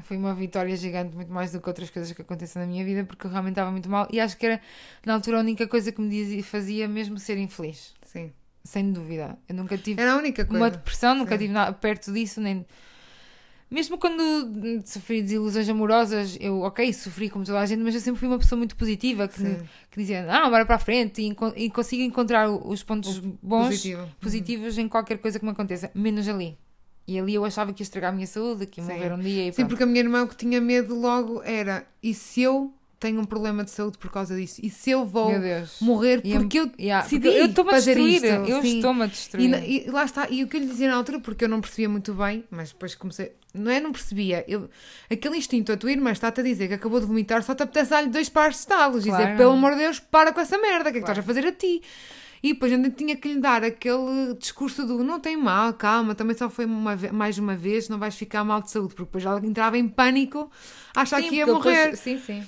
[0.03, 3.03] foi uma vitória gigante, muito mais do que outras coisas que aconteceram na minha vida,
[3.03, 4.61] porque eu realmente estava muito mal e acho que era
[5.05, 8.31] na altura a única coisa que me dizia, fazia mesmo ser infeliz, Sim.
[8.63, 9.37] sem dúvida.
[9.49, 10.57] Eu nunca tive Era a única coisa.
[10.63, 11.39] uma depressão, nunca Sim.
[11.41, 12.65] tive nada perto disso, nem.
[13.71, 14.21] Mesmo quando
[14.85, 18.37] sofri desilusões amorosas, eu, ok, sofri como toda a gente, mas eu sempre fui uma
[18.37, 19.57] pessoa muito positiva que, Sim.
[19.89, 23.19] que dizia, ah, bora para a frente e, enco- e consigo encontrar o- os pontos
[23.41, 24.09] bons, Positivo.
[24.19, 26.57] positivos em qualquer coisa que me aconteça, menos ali.
[27.07, 28.93] E ali eu achava que ia estragar a minha saúde, que ia Sim.
[28.93, 29.69] morrer um dia e Sim, pronto.
[29.69, 33.25] porque a minha irmã o que tinha medo logo era: e se eu tenho um
[33.25, 34.61] problema de saúde por causa disso?
[34.63, 35.31] E se eu vou
[35.81, 38.13] morrer E porque eu Yeah, decidi porque eu estou-me a fazer destruir.
[38.13, 38.49] isto?
[38.49, 39.49] Eu estou-me a E, destruir.
[39.49, 41.59] na- e lá está, e o que eu lhe dizia na altura, porque eu não
[41.59, 43.79] percebia muito bem, mas depois comecei, não é?
[43.79, 44.45] Não percebia.
[44.47, 44.69] Eu,
[45.09, 47.89] aquele instinto, a tua irmã está-te a dizer que acabou de vomitar, só te apetece
[47.89, 49.23] dar-lhe dois pares de estalos, Claro.
[49.25, 51.19] dizer, pelo amor de Deus, para com essa merda, o que é que Claro.
[51.19, 51.81] estás a fazer a ti?
[52.43, 56.35] E depois ainda tinha que lhe dar aquele discurso do não tem mal, calma, também
[56.35, 59.43] só foi uma mais uma vez, não vais ficar mal de saúde, porque depois ela
[59.45, 60.49] entrava em pânico,
[60.95, 61.83] a achar Sim, que ia morrer.
[61.91, 62.43] depois- Sim, sim.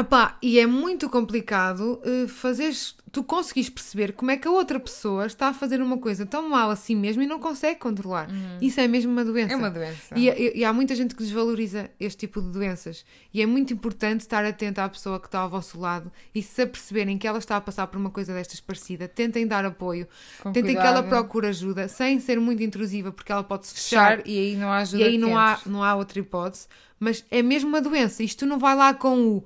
[0.00, 4.78] Epá, e é muito complicado uh, fazeres, tu conseguis perceber como é que a outra
[4.78, 8.28] pessoa está a fazer uma coisa tão mal a si mesmo e não consegue controlar.
[8.60, 9.52] Isso é mesmo uma doença.
[9.52, 10.14] É uma doença.
[10.16, 13.04] E, e- e há muita gente que desvaloriza este tipo de doenças.
[13.34, 16.62] E é muito importante estar atenta à pessoa que está ao vosso lado e se
[16.62, 20.06] aperceberem que ela está a passar por uma coisa destas parecida, tentem dar apoio,
[20.40, 20.98] Com tentem que cuidado.
[20.98, 24.56] ela procure ajuda, sem ser muito intrusiva, porque ela pode se fechar fechar e aí
[24.56, 26.68] não há ajuda e aí que não há, não há outra hipótese.
[27.00, 28.22] Mas é mesmo uma doença.
[28.22, 29.44] Isto não vai lá com o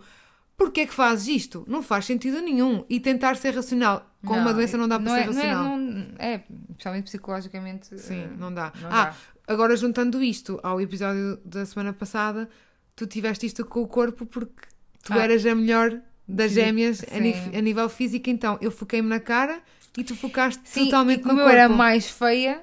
[0.64, 1.64] porquê é que fazes isto?
[1.68, 2.84] Não faz sentido nenhum.
[2.88, 4.08] E tentar ser racional.
[4.24, 5.76] Com uma doença não dá para não ser é, não é- racional.
[5.78, 7.98] não- É, especialmente psicologicamente.
[7.98, 8.72] Sim, eh, não dá.
[8.80, 9.14] não ah, dá.
[9.52, 12.48] agora juntando isto ao episódio da semana passada,
[12.94, 14.62] tu tiveste isto com o corpo porque
[15.02, 15.22] tu Ah.
[15.24, 17.16] eras a melhor das gêmeas a,
[17.58, 18.30] a nível físico.
[18.30, 19.60] Então eu foquei-me na cara
[19.98, 21.58] e tu focaste Sim, totalmente e como no eu corpo.
[21.58, 22.62] era mais feia,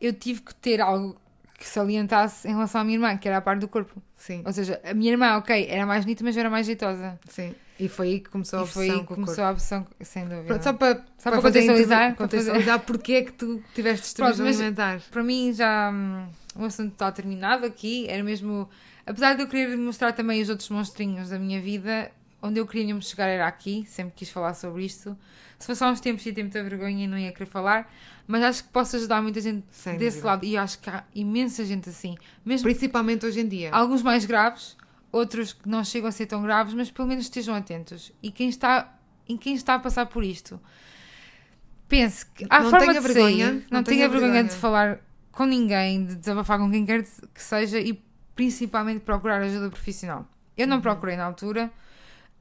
[0.00, 1.16] eu tive que ter algo
[1.58, 4.00] que salientasse em relação à minha irmã, que era a parte do corpo.
[4.16, 7.18] Sim, Ou seja, a minha irmã, ok, era mais bonita, mas eu era mais jeitosa.
[7.28, 7.54] sim.
[7.80, 10.24] E foi aí que começou a e foi obsessão aí que começou a opção, sem
[10.24, 10.46] dúvida.
[10.46, 14.40] Pronto, só para, Só para fazer contextualizar, para contextualizar porque é que tu tiveste distúrbios
[14.40, 15.04] alimentares.
[15.04, 18.04] Para mim já hum, o assunto está terminado aqui.
[18.08, 18.68] Era mesmo.
[19.06, 22.10] Apesar de eu querer mostrar também os outros monstrinhos da minha vida,
[22.42, 23.84] onde eu queria mesmo chegar era aqui.
[23.88, 25.16] Sempre quis falar sobre isto.
[25.58, 27.92] Se fosse há uns tempos ia ter muita vergonha e não ia querer falar.
[28.26, 30.26] Mas acho que posso ajudar muita gente Sem desse dúvida.
[30.28, 30.44] lado.
[30.44, 32.16] E acho que há imensa gente assim.
[32.44, 33.70] Mesmo Principalmente hoje em dia.
[33.72, 34.76] alguns mais graves,
[35.10, 38.12] outros que não chegam a ser tão graves, mas pelo menos estejam atentos.
[38.22, 38.96] E quem está,
[39.28, 40.60] em quem está a passar por isto,
[41.88, 44.54] pense que há Não forma tenha de vergonha, sair, não não, tenha tenha vergonha, vergonha.
[44.54, 45.00] de falar
[45.32, 48.00] com ninguém, de desabafar com quem quer que seja e
[48.34, 50.26] principalmente procurar ajuda profissional.
[50.56, 50.70] Eu Uhum.
[50.74, 51.70] não procurei na altura,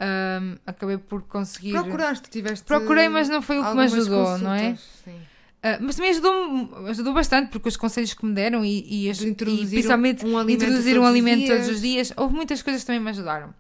[0.02, 1.72] hum, acabei por conseguir.
[1.74, 2.66] Procuraste, tiveste.
[2.66, 4.76] Procurei, mas não foi o que me ajudou, não é?
[5.04, 5.20] Sim.
[5.64, 9.18] Ah, mas também ajudou, ajudou bastante, porque os conselhos que me deram e, e, as-
[9.18, 11.50] De e introduzir principalmente um alimento introduzir todos um os alimento dias.
[11.50, 13.54] todos os dias, houve muitas coisas que também me ajudaram.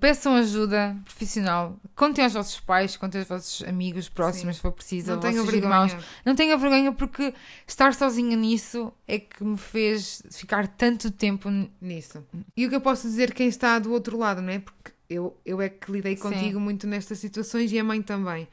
[0.00, 4.58] Peçam ajuda profissional, contem aos vossos pais, contem aos vossos amigos próximos, Sim.
[4.58, 5.56] se for preciso, Não vossos vergonha.
[5.86, 5.96] irmãos.
[6.26, 7.32] Não tenha vergonha, porque
[7.66, 11.48] estar sozinha nisso é que me fez ficar tanto tempo.
[11.80, 12.22] Nisso.
[12.56, 14.58] E o que eu posso dizer quem está do outro lado, não é?
[14.58, 16.22] Porque eu, eu é que lidei Sim.
[16.22, 18.46] contigo muito nestas situações e a mãe também.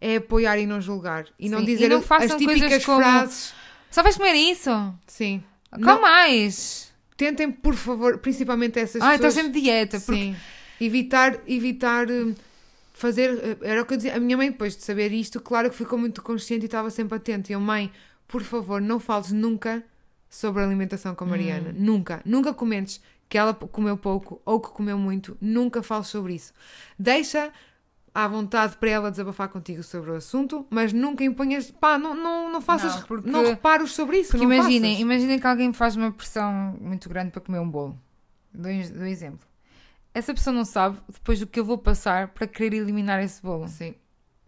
[0.00, 1.26] É apoiar e não julgar.
[1.38, 3.54] E não Sim, dizer e não as típicas como- frases.
[3.90, 4.70] Só vais comer isso?
[5.06, 5.42] Sim.
[5.70, 6.90] Com Não- mais?
[7.16, 9.32] tentem, por favor, principalmente essas Ah, pessoas.
[9.32, 10.00] estás sempre dieta.
[10.00, 10.20] Porque...
[10.20, 10.36] Sim.
[10.80, 12.34] Evitar, evitar hum,
[12.92, 13.30] fazer.
[13.62, 14.16] eh, Era o que eu dizia.
[14.16, 17.16] A minha mãe, depois de saber isto, claro que ficou muito consciente e estava sempre
[17.16, 17.52] atenta.
[17.52, 17.92] E eu, mãe,
[18.26, 19.84] por favor, não fales nunca
[20.28, 21.70] sobre a alimentação com a Mariana.
[21.70, 21.74] Hum.
[21.78, 22.20] Nunca.
[22.24, 23.00] Nunca comentes
[23.32, 25.38] que ela comeu pouco ou que comeu muito.
[25.40, 26.52] Nunca fales sobre isso.
[26.98, 27.50] Deixa
[28.14, 31.70] à vontade para ela desabafar contigo sobre o assunto, mas nunca imponhas.
[31.70, 32.92] Pá, não, não, não faças.
[32.94, 34.32] Não, Não, porque- reparos sobre isso.
[34.32, 37.98] Porque não imaginem, imaginem que alguém faz uma pressão muito grande para comer um bolo.
[38.52, 39.48] Dou dou exemplo.
[40.12, 43.66] Essa pessoa não sabe depois do que eu vou passar para querer eliminar esse bolo.
[43.66, 43.94] Sim,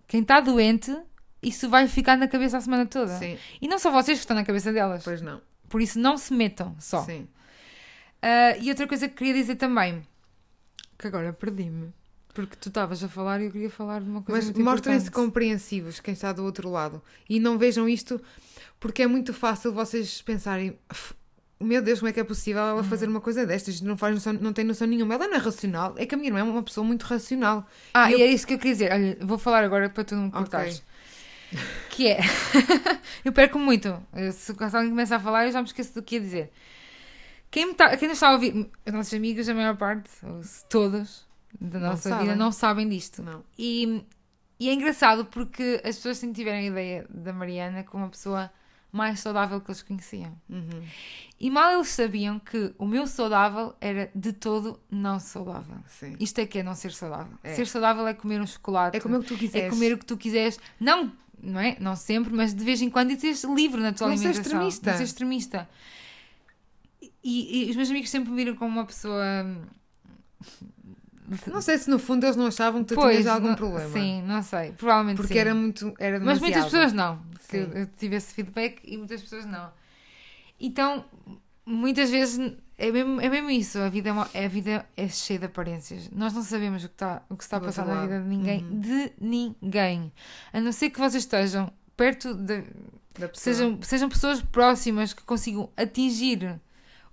[0.06, 0.94] Quem está doente,
[1.42, 3.16] isso vai ficar na cabeça a semana toda.
[3.18, 3.38] sim.
[3.62, 5.02] E não só vocês que estão na cabeça delas.
[5.02, 5.40] Pois não.
[5.70, 7.02] Por isso não se metam só.
[7.04, 7.26] Sim.
[8.26, 10.02] Ah, e outra coisa que queria dizer também,
[10.98, 11.92] que agora perdi-me.
[12.32, 16.00] Porque tu estavas a falar e eu queria falar de uma coisa Mas mostrem-se compreensivos
[16.00, 18.20] quem está do outro lado e não vejam isto
[18.80, 21.14] porque é muito fácil vocês pensarem "Uf,
[21.60, 22.84] meu Deus, como é que é possível ela Uhum.
[22.84, 23.80] fazer uma coisa destas?
[23.80, 25.14] Não, faz noção, não tem noção nenhuma.
[25.14, 25.94] Ela não é racional.
[25.96, 27.68] É que a minha irmã é uma pessoa muito racional.
[27.94, 28.92] Ah, E e é isso que eu queria dizer.
[28.92, 30.82] Olha, vou falar agora para tu não me cortares.
[31.90, 32.18] Que é.
[33.24, 33.96] eu perco muito.
[34.12, 36.50] Eu, Se alguém começa a falar, eu já me esqueço do que ia dizer.
[37.54, 40.10] Quem, me tá, quem nos está a ouvir, os nossos amigos, a maior parte,
[40.68, 41.24] todos
[41.60, 42.24] da Não nossa sabem.
[42.26, 43.22] vida, não sabem disto.
[43.22, 43.44] Não.
[43.56, 44.02] E,
[44.58, 48.50] e é engraçado porque as pessoas sempre tiveram a ideia da Mariana como uma pessoa
[48.90, 50.36] mais saudável que eles conheciam.
[50.50, 50.82] Uhum.
[51.38, 55.76] E mal eles sabiam que o meu saudável era de todo não saudável.
[55.86, 56.16] Sim.
[56.18, 57.38] Isto é que é não ser saudável.
[57.44, 57.54] É.
[57.54, 58.96] Ser saudável é comer um chocolate.
[58.96, 59.68] É comer o que tu quiseres.
[59.68, 60.58] É comer o que tu quiseres.
[60.80, 61.76] Não, não é?
[61.78, 64.42] Não sempre, mas de vez em quando e teres livre na tua Não ser alimentação.
[64.42, 64.90] extremista.
[64.90, 65.68] Não ser extremista.
[67.24, 69.24] E, e os meus amigos sempre me viram como uma pessoa.
[71.50, 73.90] Não sei se no fundo eles não achavam que tu Pois, tinhas algum não- problema.
[73.90, 74.72] Sim, não sei.
[74.72, 75.38] Provavelmente Porque sim.
[75.40, 75.94] era muito.
[75.98, 77.22] Era Mas muitas pessoas não.
[77.48, 79.70] Que eu tive esse feedback e muitas pessoas não.
[80.60, 81.04] Então,
[81.64, 83.78] muitas vezes é mesmo, é mesmo isso.
[83.78, 86.10] A vida é, uma- a vida é cheia de aparências.
[86.10, 88.62] Nós não sabemos o que está, o que está a passar na vida de ninguém.
[88.62, 88.80] Uhum.
[88.80, 90.12] De ninguém.
[90.52, 92.64] A não ser que vocês estejam perto de.
[93.32, 96.60] Sejam, sejam pessoas próximas que consigam atingir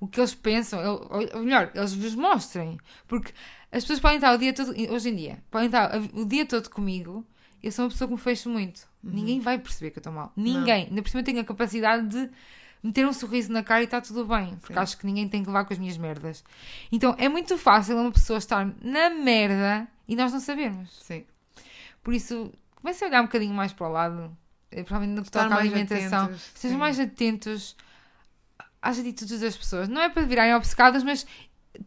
[0.02, 0.80] o que eles pensam,
[1.12, 2.80] ou, melhor, eles vos mostrem.
[3.08, 3.32] Porque
[3.72, 6.70] as pessoas podem estar o dia todo, hoje em dia, podem estar o dia todo
[6.72, 7.24] comigo.
[7.62, 8.90] Eu sou uma pessoa que me fecho muito.
[9.04, 10.34] Ninguém vai perceber que eu estou mal.
[10.36, 10.88] Ninguém.
[10.90, 12.32] Ainda por cima eu tenho a capacidade de
[12.82, 14.56] meter um sorriso na cara e está tudo bem.
[14.60, 14.80] Porque Sim.
[14.80, 16.44] acho que ninguém tem que levar com as minhas merdas.
[16.92, 20.90] Então é muito fácil uma pessoa estar na merda e nós não sabermos.
[21.04, 21.24] Sim.
[22.04, 24.36] Por isso, comecem a olhar um bocadinho mais para o lado,
[24.72, 26.24] eh, provavelmente no que toca à alimentação.
[26.26, 27.76] atentos, Sejam mais atentos
[28.82, 29.88] às atitudes das pessoas.
[29.88, 31.26] Não é para virarem obcecadas, mas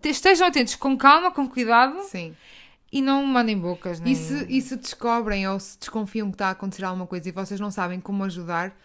[0.01, 2.35] te- estejam atentos com calma, com cuidado Sim.
[2.93, 4.01] e não mandem bocas.
[4.01, 4.13] Nem...
[4.13, 7.33] E se, e se descobrem ou se desconfiam que está a acontecer alguma coisa e
[7.33, 8.77] vocês não sabem como ajudar,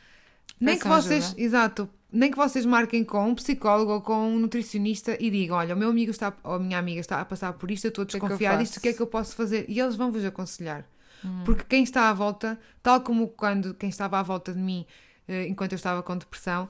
[0.60, 1.42] nem que vocês, ajuda.
[1.42, 5.76] exato, nem que vocês marquem com um psicólogo ou com um nutricionista e digam: Olha,
[5.76, 8.02] o meu amigo está, ou a minha amiga está a passar por isto, eu estou
[8.02, 9.66] a é desconfiar disto, o que é que eu posso fazer?
[9.70, 10.86] E eles vão vos aconselhar.
[11.24, 11.44] Hum.
[11.46, 14.86] Porque quem está à volta, tal como quando quem estava à volta de mim
[15.28, 16.68] eh, enquanto eu estava com depressão,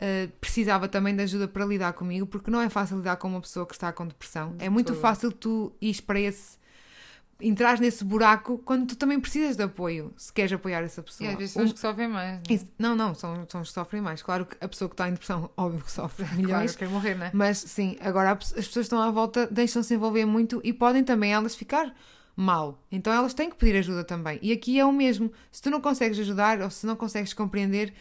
[0.00, 3.40] eh, precisava também de ajuda para lidar comigo, porque não é fácil lidar com uma
[3.40, 4.56] pessoa que está com depressão.
[4.56, 6.58] De é muito fácil tu ires para esse.
[7.42, 11.30] entrar nesse buraco quando tu também precisas de apoio, se queres apoiar essa E pessoa.
[11.30, 12.34] às vezes são os que sofrem mais.
[12.34, 12.54] Não, é?
[12.54, 14.22] isso- não, não, são, são os que sofrem mais.
[14.22, 16.72] Claro que a pessoa que está em depressão, óbvio que sofre Claro, milhões.
[16.72, 17.30] eu quero morrer, não é?
[17.32, 21.32] Mas sim, agora as pessoas que estão à volta deixam-se envolver muito e podem também
[21.32, 21.94] elas ficar
[22.36, 22.78] mal.
[22.92, 24.38] Então elas têm que pedir ajuda também.
[24.42, 25.32] E aqui é o mesmo.
[25.50, 27.94] Se tu não consegues ajudar ou se não consegues compreender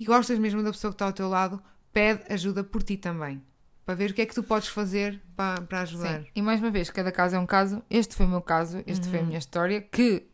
[0.00, 3.40] e gostas mesmo da pessoa que está ao teu lado, pede ajuda por ti também.
[3.84, 6.20] Para ver o que é que tu podes fazer para, para ajudar.
[6.20, 6.26] Sim.
[6.34, 7.82] E mais uma vez, cada caso é um caso.
[7.90, 10.26] Este foi o meu caso, este foi a minha história, que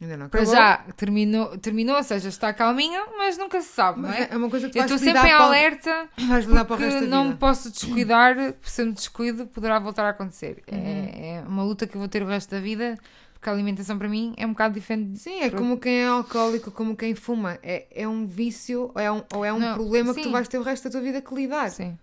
[0.00, 0.56] Ainda não para acabou.
[0.56, 4.28] já terminou, terminou, ou seja, está calminha, mas nunca se sabe, não Mas é?
[4.32, 6.78] é uma coisa que Eu vais estou sempre em para alerta Vais lidar para o
[6.78, 10.62] porque resto não me posso descuidar, porque se eu me descuido poderá voltar a acontecer.
[10.70, 10.78] Uhum.
[10.78, 12.98] É, é uma luta que eu vou ter o resto da vida,
[13.44, 15.18] porque a alimentação para mim é um bocado diferente.
[15.18, 17.58] Sim, é como quem é alcoólico, como quem fuma.
[17.62, 20.28] É, é um vício ou é um, ou é um Não, problema que sim.
[20.28, 21.70] tu vais ter o resto da tua vida que lidar.
[21.70, 21.98] Sim.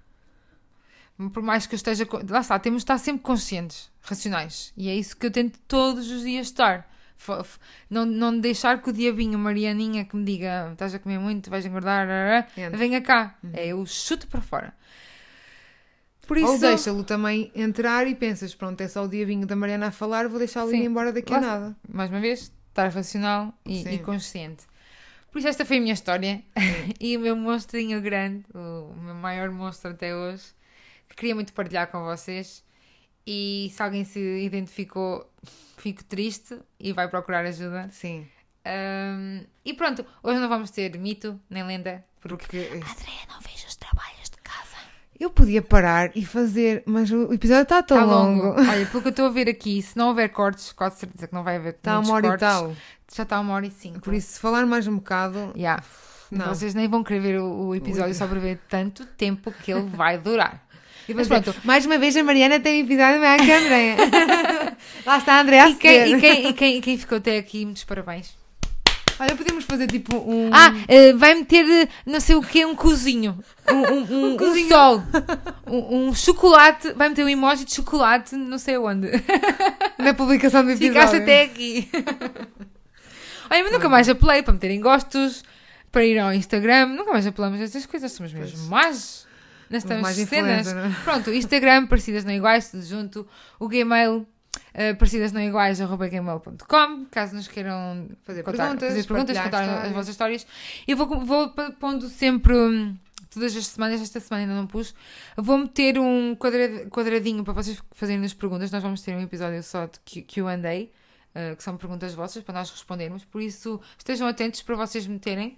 [1.34, 2.08] Por mais que eu esteja.
[2.30, 4.72] Lá está, temos de estar sempre conscientes, racionais.
[4.78, 6.88] E é isso que eu tento todos os dias estar.
[7.90, 11.66] Não, não deixar que o diabinho, Marianinha, que me diga estás a comer muito, vais
[11.66, 12.78] engordar, arará", Entra.
[12.78, 13.36] venha cá.
[13.54, 14.74] É, eu chuto para fora.
[16.32, 16.48] Por isso.
[16.48, 20.30] Ou deixa-lo também entrar e pensas, pronto, é só o diabinho da Mariana a falar,
[20.30, 21.76] vou deixá-lo ir embora daqui a nada.
[21.90, 24.64] mais uma vez, estar racional e, e consciente.
[25.30, 26.42] Por isso, esta foi a minha história.
[27.02, 30.46] e o meu monstrinho grande, o meu maior monstro até hoje,
[31.10, 32.64] que queria muito partilhar com vocês.
[33.28, 35.30] E se alguém se identificou,
[35.76, 37.90] fico triste e vai procurar ajuda.
[37.92, 38.26] Sim,
[38.64, 43.66] Ahm, e pronto, hoje não vamos ter mito nem lenda, porque porque Andréia não fez
[43.68, 44.78] os trabalhos de casa.
[45.22, 48.60] Eu podia parar e fazer, mas o episódio está tão Tá longo.
[48.60, 51.34] Olha, pelo que eu estou a ver aqui, se não houver cortes, quase certeza que
[51.36, 52.48] não vai haver Está uma hora e cortes.
[52.48, 52.74] tal.
[53.16, 54.00] Já está uma hora e cinco.
[54.00, 55.52] Por isso, se falar mais um bocado.
[55.56, 55.84] Yeah.
[56.32, 56.48] Não.
[56.48, 59.84] Vocês nem vão querer ver o, o episódio só para ver tanto tempo que ele
[59.90, 60.60] vai durar.
[61.10, 61.54] E Mas pronto.
[61.64, 63.96] mais uma vez a Mariana tem episódio maior que a Andréia.
[65.06, 67.38] Lá está a Andréia a E quem, e, quem, e, quem, e quem ficou até
[67.38, 68.41] aqui, muitos parabéns.
[69.22, 70.50] Olha, podemos fazer tipo um.
[70.52, 73.38] Ah, eh, vai meter eh, não sei o que, um cozinho.
[73.70, 74.68] Um, um, um, um cozinho.
[74.68, 75.04] sol.
[75.74, 76.92] Um, chocolate.
[76.94, 79.08] Vai meter um emoji de chocolate, não sei onde.
[79.98, 80.94] na publicação do episódio.
[80.94, 81.88] Ficaste até aqui.
[83.50, 85.44] Olha, mas nunca mais apelei para meterem gostos,
[85.92, 86.88] para ir ao Instagram.
[86.88, 88.12] Nunca mais apelamos estas coisas.
[88.12, 89.26] Somos mesmo mais
[89.70, 90.68] nestas mais cenas.
[90.68, 90.74] é?
[91.04, 93.28] Pronto, Instagram, parecidas não iguais, tudo junto.
[93.60, 94.28] O Gmail,
[94.58, 97.06] uh, parecidas não iguais, arroba gmail.com.
[97.12, 100.48] Caso nos queiram Fazer contar, perguntas, fazer perguntas contar as vossas histórias.
[100.88, 101.50] Eu vou, vou
[101.80, 102.96] pondo sempre, hum,
[103.30, 104.94] todas as semanas, esta semana ainda não pus,
[105.38, 108.72] vou meter um quadra- quadradinho para vocês fazerem as perguntas.
[108.72, 112.70] Nós vamos ter um episódio só de Q&A, uh, que são perguntas vossas, para nós
[112.70, 113.24] respondermos.
[113.26, 115.58] Por isso, estejam atentos para vocês meterem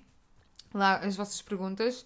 [0.73, 2.05] lá as vossas perguntas.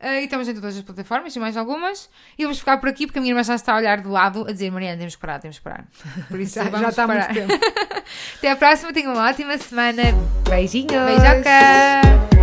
[0.00, 2.08] Uh, e estamos em todas as plataformas e mais algumas.
[2.38, 4.46] E vamos ficar por aqui porque a minha irmã já está a olhar de lado
[4.48, 5.84] a dizer: Mariana, temos que parar, temos que parar.
[6.28, 7.32] Por isso, Já, já está parar.
[7.34, 7.64] muito tempo.
[8.38, 10.02] Até à próxima, tenham uma ótima semana.
[10.48, 10.88] Beijinhos.
[10.92, 12.37] Beijoca!